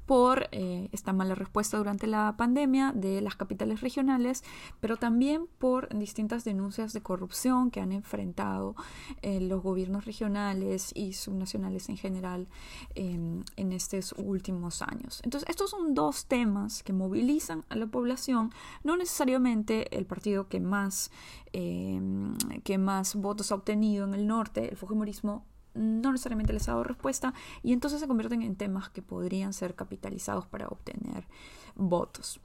por 0.07 0.49
eh, 0.53 0.89
esta 0.93 1.13
mala 1.13 1.35
respuesta 1.35 1.77
durante 1.77 2.07
la 2.07 2.35
pandemia 2.37 2.93
de 2.95 3.21
las 3.21 3.37
capitales 3.37 3.81
regionales, 3.81 4.43
pero 4.81 4.97
también 4.97 5.47
por 5.59 5.89
distintas 5.97 6.45
denuncias 6.45 6.93
de 6.93 7.03
corrupción 7.03 7.71
que 7.71 7.81
han 7.81 7.93
enfrentado 7.93 8.75
eh, 9.23 9.41
los 9.41 9.63
gobiernos 9.63 10.05
regionales 10.05 10.93
y 10.95 11.13
subnacionales 11.13 11.89
en 11.89 11.97
general 11.97 12.49
em, 12.95 13.45
en 13.57 13.73
estos 13.73 14.15
últimos 14.17 14.83
años. 14.83 15.21
Entonces, 15.25 15.49
estos 15.49 15.71
son 15.71 15.95
dos 15.95 16.27
temas 16.27 16.83
que 16.83 16.93
movilizan 16.93 17.65
a 17.69 17.77
la 17.77 17.87
población, 17.87 18.51
no 18.85 18.97
necesariamente 18.97 19.97
el 19.97 20.07
partido 20.07 20.49
que 20.49 20.61
más, 20.61 21.11
em, 21.53 22.37
que 22.65 22.79
más 22.79 23.15
votos 23.15 23.53
ha 23.53 23.57
obtenido 23.57 24.05
en 24.05 24.15
el 24.15 24.27
norte, 24.27 24.71
el 24.71 24.77
Fujimorismo, 24.77 25.45
no 25.75 26.13
necesariamente 26.13 26.53
les 26.53 26.69
ha 26.69 26.73
dado 26.73 26.85
respuesta 26.85 27.35
y 27.63 27.73
entonces 27.73 28.01
se 28.01 28.09
convierten 28.09 28.43
en 28.43 28.57
temas 28.57 28.89
que 28.91 29.03
podrían 29.03 29.53
ser 29.53 29.75
capitalizados 29.75 30.47
para 30.47 30.69
obtener 30.69 31.27
votos. 31.75 32.41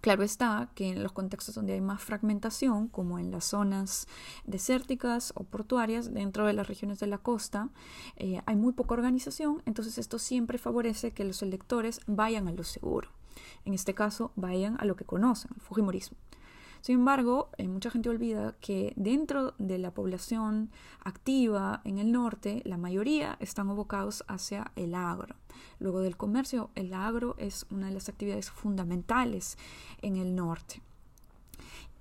Claro 0.00 0.22
está 0.22 0.70
que 0.74 0.88
en 0.88 1.02
los 1.02 1.12
contextos 1.12 1.54
donde 1.54 1.74
hay 1.74 1.80
más 1.80 2.02
fragmentación, 2.02 2.88
como 2.88 3.18
en 3.18 3.30
las 3.30 3.44
zonas 3.44 4.06
desérticas 4.46 5.32
o 5.36 5.44
portuarias 5.44 6.14
dentro 6.14 6.46
de 6.46 6.54
las 6.54 6.68
regiones 6.68 7.00
de 7.00 7.06
la 7.06 7.18
costa, 7.18 7.68
eh, 8.16 8.40
hay 8.46 8.56
muy 8.56 8.72
poca 8.72 8.94
organización, 8.94 9.62
entonces 9.66 9.98
esto 9.98 10.18
siempre 10.18 10.56
favorece 10.56 11.10
que 11.10 11.24
los 11.24 11.42
electores 11.42 12.00
vayan 12.06 12.48
a 12.48 12.52
lo 12.52 12.64
seguro. 12.64 13.10
En 13.64 13.74
este 13.74 13.94
caso, 13.94 14.32
vayan 14.36 14.76
a 14.80 14.86
lo 14.86 14.96
que 14.96 15.04
conocen, 15.04 15.50
el 15.54 15.60
Fujimorismo. 15.60 16.16
Sin 16.80 16.96
embargo, 17.00 17.50
eh, 17.58 17.68
mucha 17.68 17.90
gente 17.90 18.08
olvida 18.08 18.54
que 18.60 18.92
dentro 18.96 19.54
de 19.58 19.78
la 19.78 19.92
población 19.92 20.70
activa 21.04 21.82
en 21.84 21.98
el 21.98 22.10
norte, 22.10 22.62
la 22.64 22.78
mayoría 22.78 23.36
están 23.40 23.68
abocados 23.68 24.24
hacia 24.28 24.72
el 24.76 24.94
agro. 24.94 25.36
Luego 25.78 26.00
del 26.00 26.16
comercio, 26.16 26.70
el 26.74 26.94
agro 26.94 27.34
es 27.38 27.66
una 27.70 27.88
de 27.88 27.94
las 27.94 28.08
actividades 28.08 28.50
fundamentales 28.50 29.58
en 30.00 30.16
el 30.16 30.34
norte. 30.34 30.82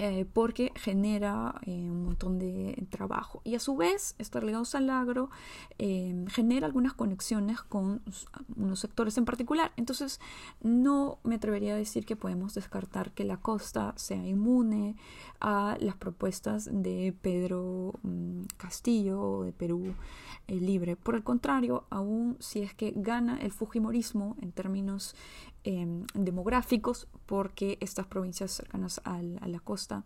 Eh, 0.01 0.25
porque 0.31 0.71
genera 0.75 1.59
eh, 1.65 1.71
un 1.71 2.05
montón 2.05 2.39
de 2.39 2.87
trabajo. 2.89 3.41
Y 3.43 3.55
a 3.55 3.59
su 3.59 3.75
vez, 3.75 4.15
estar 4.17 4.45
ligados 4.45 4.73
al 4.73 4.89
agro 4.89 5.29
eh, 5.77 6.23
genera 6.29 6.67
algunas 6.67 6.93
conexiones 6.93 7.61
con 7.61 8.01
unos 8.55 8.79
sectores 8.79 9.17
en 9.17 9.25
particular. 9.25 9.73
Entonces, 9.75 10.21
no 10.61 11.19
me 11.23 11.35
atrevería 11.35 11.73
a 11.73 11.77
decir 11.77 12.05
que 12.05 12.15
podemos 12.15 12.53
descartar 12.53 13.11
que 13.11 13.25
la 13.25 13.41
costa 13.41 13.93
sea 13.97 14.25
inmune 14.25 14.95
a 15.41 15.75
las 15.81 15.97
propuestas 15.97 16.69
de 16.71 17.13
Pedro 17.21 17.91
mm, 18.01 18.43
Castillo 18.55 19.21
o 19.21 19.43
de 19.43 19.51
Perú 19.51 19.95
Libre. 20.47 20.95
Por 20.95 21.15
el 21.15 21.25
contrario, 21.25 21.83
aún 21.89 22.37
si 22.39 22.61
es 22.61 22.73
que 22.73 22.93
gana 22.95 23.37
el 23.41 23.51
Fujimorismo 23.51 24.37
en 24.41 24.53
términos 24.53 25.13
Em, 25.63 26.05
demográficos 26.13 27.07
porque 27.25 27.77
estas 27.81 28.07
provincias 28.07 28.51
cercanas 28.51 29.01
a 29.03 29.21
la 29.21 29.59
costa 29.59 30.05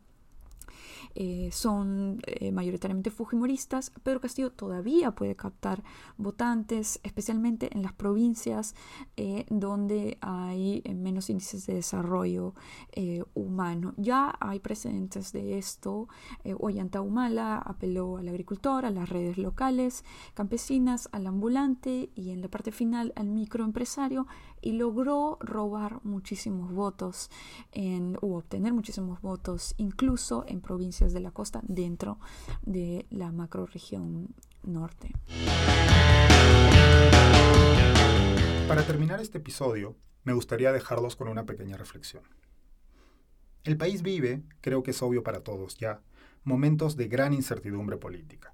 eh, 1.15 1.49
son 1.51 2.21
eh, 2.25 2.51
mayoritariamente 2.51 3.11
fujimoristas, 3.11 3.91
Pedro 4.03 4.21
Castillo 4.21 4.51
todavía 4.51 5.11
puede 5.11 5.35
captar 5.35 5.83
votantes, 6.17 6.99
especialmente 7.03 7.69
en 7.73 7.81
las 7.81 7.93
provincias 7.93 8.75
eh, 9.17 9.45
donde 9.49 10.17
hay 10.21 10.83
menos 10.95 11.29
índices 11.29 11.65
de 11.65 11.75
desarrollo 11.75 12.53
humano. 13.33 13.93
Ya 13.97 14.35
hay 14.39 14.59
precedentes 14.59 15.31
de 15.31 15.57
esto. 15.57 16.07
Ollanta 16.59 16.99
apeló 17.65 18.17
al 18.17 18.27
agricultor, 18.27 18.85
a 18.85 18.91
las 18.91 19.09
redes 19.09 19.37
locales, 19.37 20.03
campesinas, 20.33 21.09
al 21.11 21.27
ambulante 21.27 22.09
y 22.15 22.31
en 22.31 22.41
la 22.41 22.47
parte 22.47 22.71
final 22.71 23.13
al 23.15 23.27
microempresario 23.27 24.27
y 24.61 24.73
logró 24.73 25.37
robar 25.41 25.99
muchísimos 26.03 26.71
votos 26.71 27.29
en, 27.71 28.17
u 28.21 28.35
obtener 28.35 28.73
muchísimos 28.73 29.21
votos, 29.21 29.75
incluso 29.77 30.45
en 30.47 30.61
de 30.99 31.19
la 31.19 31.31
costa 31.31 31.61
dentro 31.63 32.19
de 32.61 33.07
la 33.09 33.31
macroregión 33.31 34.27
norte. 34.61 35.11
Para 38.67 38.83
terminar 38.85 39.19
este 39.19 39.39
episodio, 39.39 39.95
me 40.23 40.33
gustaría 40.33 40.71
dejarlos 40.71 41.15
con 41.15 41.27
una 41.27 41.45
pequeña 41.45 41.77
reflexión. 41.77 42.23
El 43.63 43.75
país 43.75 44.03
vive, 44.03 44.43
creo 44.61 44.83
que 44.83 44.91
es 44.91 45.01
obvio 45.01 45.23
para 45.23 45.41
todos 45.41 45.77
ya, 45.77 46.01
momentos 46.43 46.95
de 46.95 47.07
gran 47.07 47.33
incertidumbre 47.33 47.97
política. 47.97 48.53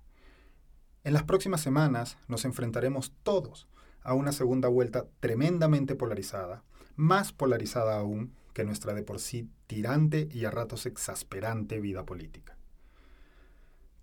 En 1.04 1.13
las 1.13 1.23
próximas 1.23 1.62
semanas 1.62 2.17
nos 2.28 2.45
enfrentaremos 2.45 3.13
todos 3.23 3.67
a 4.02 4.13
una 4.13 4.32
segunda 4.32 4.69
vuelta 4.69 5.08
tremendamente 5.19 5.95
polarizada, 5.95 6.63
más 6.95 7.34
polarizada 7.34 7.99
aún 7.99 8.34
que 8.54 8.63
nuestra 8.63 8.93
de 8.93 9.04
por 9.04 9.19
sí 9.19 9.49
tirante 9.69 10.27
y 10.32 10.45
a 10.45 10.51
ratos 10.51 10.88
exasperante 10.88 11.79
vida 11.79 12.03
política. 12.03 12.58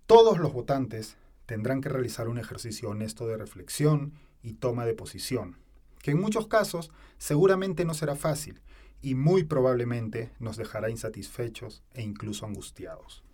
Todos 0.05 0.37
los 0.37 0.53
votantes 0.53 1.17
tendrán 1.45 1.81
que 1.81 1.89
realizar 1.89 2.29
un 2.29 2.37
ejercicio 2.37 2.89
honesto 2.89 3.27
de 3.27 3.35
reflexión 3.35 4.13
y 4.41 4.53
toma 4.53 4.85
de 4.85 4.93
posición, 4.93 5.57
que 6.01 6.11
en 6.11 6.21
muchos 6.21 6.47
casos 6.47 6.89
seguramente 7.17 7.83
no 7.83 7.93
será 7.93 8.15
fácil 8.15 8.61
y 9.01 9.15
muy 9.15 9.43
probablemente 9.43 10.31
nos 10.39 10.55
dejará 10.55 10.89
insatisfechos 10.89 11.83
e 11.93 12.01
incluso 12.01 12.45
angustiados. 12.45 13.25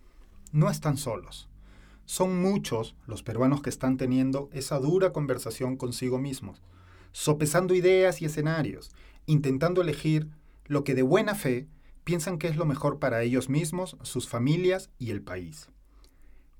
No 0.50 0.70
están 0.70 0.96
solos. 0.96 1.48
Son 2.04 2.42
muchos 2.42 2.96
los 3.06 3.22
peruanos 3.22 3.62
que 3.62 3.70
están 3.70 3.96
teniendo 3.96 4.50
esa 4.52 4.80
dura 4.80 5.12
conversación 5.12 5.76
consigo 5.76 6.18
mismos, 6.18 6.64
sopesando 7.12 7.76
ideas 7.76 8.20
y 8.20 8.24
escenarios, 8.24 8.90
intentando 9.24 9.82
elegir 9.82 10.30
lo 10.66 10.82
que 10.82 10.96
de 10.96 11.02
buena 11.02 11.36
fe 11.36 11.68
piensan 12.04 12.38
que 12.38 12.48
es 12.48 12.56
lo 12.56 12.66
mejor 12.66 12.98
para 12.98 13.22
ellos 13.22 13.48
mismos, 13.48 13.96
sus 14.02 14.28
familias 14.28 14.90
y 14.98 15.10
el 15.10 15.22
país. 15.22 15.70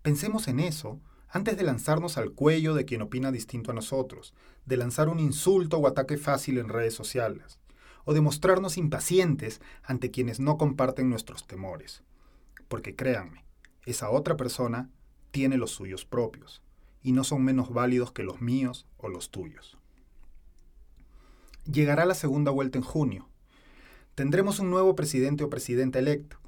Pensemos 0.02 0.48
en 0.48 0.60
eso 0.60 1.00
antes 1.28 1.56
de 1.56 1.64
lanzarnos 1.64 2.16
al 2.16 2.32
cuello 2.32 2.74
de 2.74 2.84
quien 2.84 3.02
opina 3.02 3.32
distinto 3.32 3.72
a 3.72 3.74
nosotros, 3.74 4.34
de 4.66 4.76
lanzar 4.76 5.08
un 5.08 5.18
insulto 5.18 5.78
o 5.78 5.88
ataque 5.88 6.16
fácil 6.16 6.58
en 6.58 6.68
redes 6.68 6.94
sociales, 6.94 7.58
o 8.04 8.14
de 8.14 8.20
mostrarnos 8.20 8.78
impacientes 8.78 9.60
ante 9.82 10.10
quienes 10.12 10.38
no 10.38 10.58
comparten 10.58 11.10
nuestros 11.10 11.46
temores. 11.46 12.04
Porque 12.68 12.94
créanme, 12.94 13.44
esa 13.84 14.10
otra 14.10 14.36
persona 14.36 14.90
tiene 15.32 15.56
los 15.56 15.72
suyos 15.72 16.04
propios, 16.04 16.62
y 17.02 17.12
no 17.12 17.24
son 17.24 17.42
menos 17.42 17.72
válidos 17.72 18.12
que 18.12 18.22
los 18.22 18.40
míos 18.40 18.86
o 18.96 19.08
los 19.08 19.30
tuyos. 19.30 19.76
Llegará 21.64 22.04
la 22.04 22.14
segunda 22.14 22.52
vuelta 22.52 22.78
en 22.78 22.84
junio. 22.84 23.28
Tendremos 24.14 24.60
un 24.60 24.70
nuevo 24.70 24.94
presidente 24.94 25.42
o 25.42 25.50
presidenta 25.50 25.98
electo. 25.98 26.38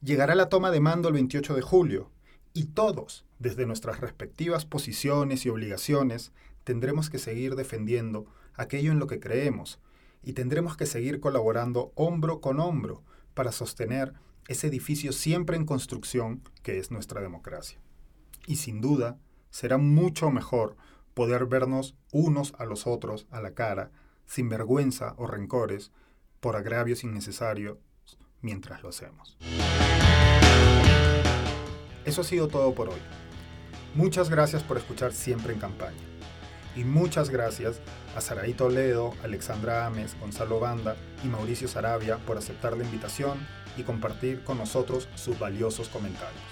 Llegará 0.00 0.34
la 0.34 0.48
toma 0.48 0.70
de 0.70 0.80
mando 0.80 1.08
el 1.08 1.14
28 1.14 1.54
de 1.54 1.60
julio, 1.60 2.10
y 2.54 2.64
todos, 2.66 3.26
desde 3.38 3.66
nuestras 3.66 4.00
respectivas 4.00 4.64
posiciones 4.64 5.44
y 5.44 5.50
obligaciones, 5.50 6.32
tendremos 6.62 7.10
que 7.10 7.18
seguir 7.18 7.56
defendiendo 7.56 8.24
aquello 8.54 8.90
en 8.90 8.98
lo 8.98 9.06
que 9.06 9.20
creemos, 9.20 9.80
y 10.22 10.32
tendremos 10.32 10.78
que 10.78 10.86
seguir 10.86 11.20
colaborando 11.20 11.92
hombro 11.94 12.40
con 12.40 12.58
hombro 12.58 13.02
para 13.34 13.52
sostener 13.52 14.14
ese 14.48 14.68
edificio 14.68 15.12
siempre 15.12 15.56
en 15.56 15.66
construcción 15.66 16.40
que 16.62 16.78
es 16.78 16.90
nuestra 16.90 17.20
democracia. 17.20 17.78
Y 18.46 18.56
sin 18.56 18.80
duda, 18.80 19.18
será 19.50 19.76
mucho 19.76 20.30
mejor 20.30 20.76
poder 21.12 21.44
vernos 21.44 21.96
unos 22.12 22.54
a 22.58 22.64
los 22.64 22.86
otros 22.86 23.26
a 23.30 23.42
la 23.42 23.52
cara, 23.52 23.90
sin 24.24 24.48
vergüenza 24.48 25.14
o 25.18 25.26
rencores, 25.26 25.92
por 26.44 26.56
agravios 26.56 27.04
innecesarios, 27.04 27.78
mientras 28.42 28.82
lo 28.82 28.90
hacemos. 28.90 29.38
Eso 32.04 32.20
ha 32.20 32.24
sido 32.24 32.48
todo 32.48 32.74
por 32.74 32.90
hoy. 32.90 33.00
Muchas 33.94 34.28
gracias 34.28 34.62
por 34.62 34.76
escuchar 34.76 35.14
siempre 35.14 35.54
en 35.54 35.58
campaña. 35.58 35.96
Y 36.76 36.84
muchas 36.84 37.30
gracias 37.30 37.80
a 38.14 38.20
Saraí 38.20 38.52
Toledo, 38.52 39.14
Alexandra 39.22 39.86
Ames, 39.86 40.20
Gonzalo 40.20 40.60
Banda 40.60 40.96
y 41.24 41.28
Mauricio 41.28 41.66
Sarabia 41.66 42.18
por 42.18 42.36
aceptar 42.36 42.76
la 42.76 42.84
invitación 42.84 43.38
y 43.78 43.82
compartir 43.82 44.44
con 44.44 44.58
nosotros 44.58 45.08
sus 45.14 45.38
valiosos 45.38 45.88
comentarios. 45.88 46.42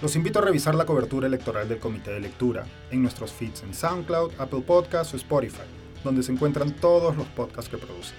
Los 0.00 0.14
invito 0.14 0.38
a 0.38 0.42
revisar 0.42 0.76
la 0.76 0.86
cobertura 0.86 1.26
electoral 1.26 1.68
del 1.68 1.80
Comité 1.80 2.12
de 2.12 2.20
Lectura 2.20 2.64
en 2.92 3.02
nuestros 3.02 3.32
feeds 3.32 3.64
en 3.64 3.74
SoundCloud, 3.74 4.34
Apple 4.38 4.60
Podcasts 4.60 5.12
o 5.12 5.16
Spotify, 5.16 5.66
donde 6.04 6.22
se 6.22 6.32
encuentran 6.32 6.72
todos 6.72 7.16
los 7.16 7.26
podcasts 7.28 7.70
que 7.70 7.78
producimos. 7.78 8.18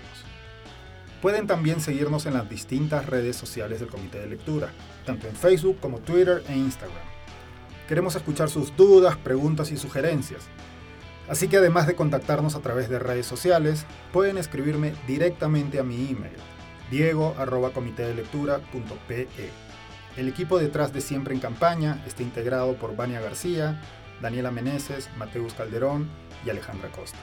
Pueden 1.21 1.47
también 1.47 1.81
seguirnos 1.81 2.25
en 2.25 2.33
las 2.33 2.49
distintas 2.49 3.05
redes 3.05 3.35
sociales 3.35 3.81
del 3.81 3.89
Comité 3.89 4.19
de 4.19 4.27
Lectura, 4.27 4.71
tanto 5.05 5.27
en 5.27 5.35
Facebook 5.35 5.77
como 5.81 5.99
Twitter 5.99 6.41
e 6.47 6.55
Instagram. 6.55 7.09
Queremos 7.89 8.15
escuchar 8.15 8.49
sus 8.49 8.73
dudas, 8.77 9.17
preguntas 9.17 9.71
y 9.71 9.77
sugerencias. 9.77 10.47
Así 11.27 11.47
que 11.47 11.57
además 11.57 11.87
de 11.87 11.95
contactarnos 11.95 12.55
a 12.55 12.61
través 12.61 12.89
de 12.89 12.99
redes 12.99 13.25
sociales, 13.25 13.85
pueden 14.13 14.37
escribirme 14.37 14.93
directamente 15.07 15.79
a 15.79 15.83
mi 15.83 16.09
email, 16.09 16.37
diego.comitedelectura.pe. 16.89 19.27
El 20.15 20.27
equipo 20.27 20.57
detrás 20.57 20.93
de 20.93 21.01
Siempre 21.01 21.33
en 21.33 21.39
Campaña 21.39 22.03
está 22.07 22.23
integrado 22.23 22.75
por 22.75 22.95
Vania 22.95 23.21
García, 23.21 23.81
Daniela 24.21 24.51
Meneses, 24.51 25.09
Mateus 25.17 25.53
Calderón 25.53 26.09
y 26.45 26.49
Alejandra 26.49 26.91
Costa. 26.91 27.19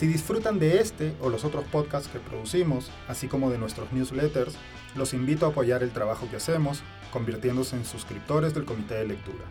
Si 0.00 0.06
disfrutan 0.06 0.58
de 0.58 0.80
este 0.80 1.14
o 1.20 1.28
los 1.28 1.44
otros 1.44 1.66
podcasts 1.66 2.08
que 2.08 2.20
producimos, 2.20 2.90
así 3.06 3.28
como 3.28 3.50
de 3.50 3.58
nuestros 3.58 3.92
newsletters, 3.92 4.56
los 4.96 5.12
invito 5.12 5.44
a 5.44 5.50
apoyar 5.50 5.82
el 5.82 5.90
trabajo 5.90 6.26
que 6.30 6.36
hacemos, 6.36 6.82
convirtiéndose 7.12 7.76
en 7.76 7.84
suscriptores 7.84 8.54
del 8.54 8.64
Comité 8.64 8.94
de 8.94 9.08
Lectura. 9.08 9.44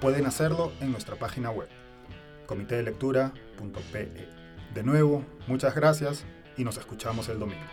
Pueden 0.00 0.24
hacerlo 0.24 0.72
en 0.80 0.90
nuestra 0.90 1.16
página 1.16 1.50
web, 1.50 1.68
comitedelectura.pe. 2.46 4.28
De 4.72 4.82
nuevo, 4.82 5.22
muchas 5.46 5.74
gracias 5.74 6.24
y 6.56 6.64
nos 6.64 6.78
escuchamos 6.78 7.28
el 7.28 7.38
domingo. 7.38 7.66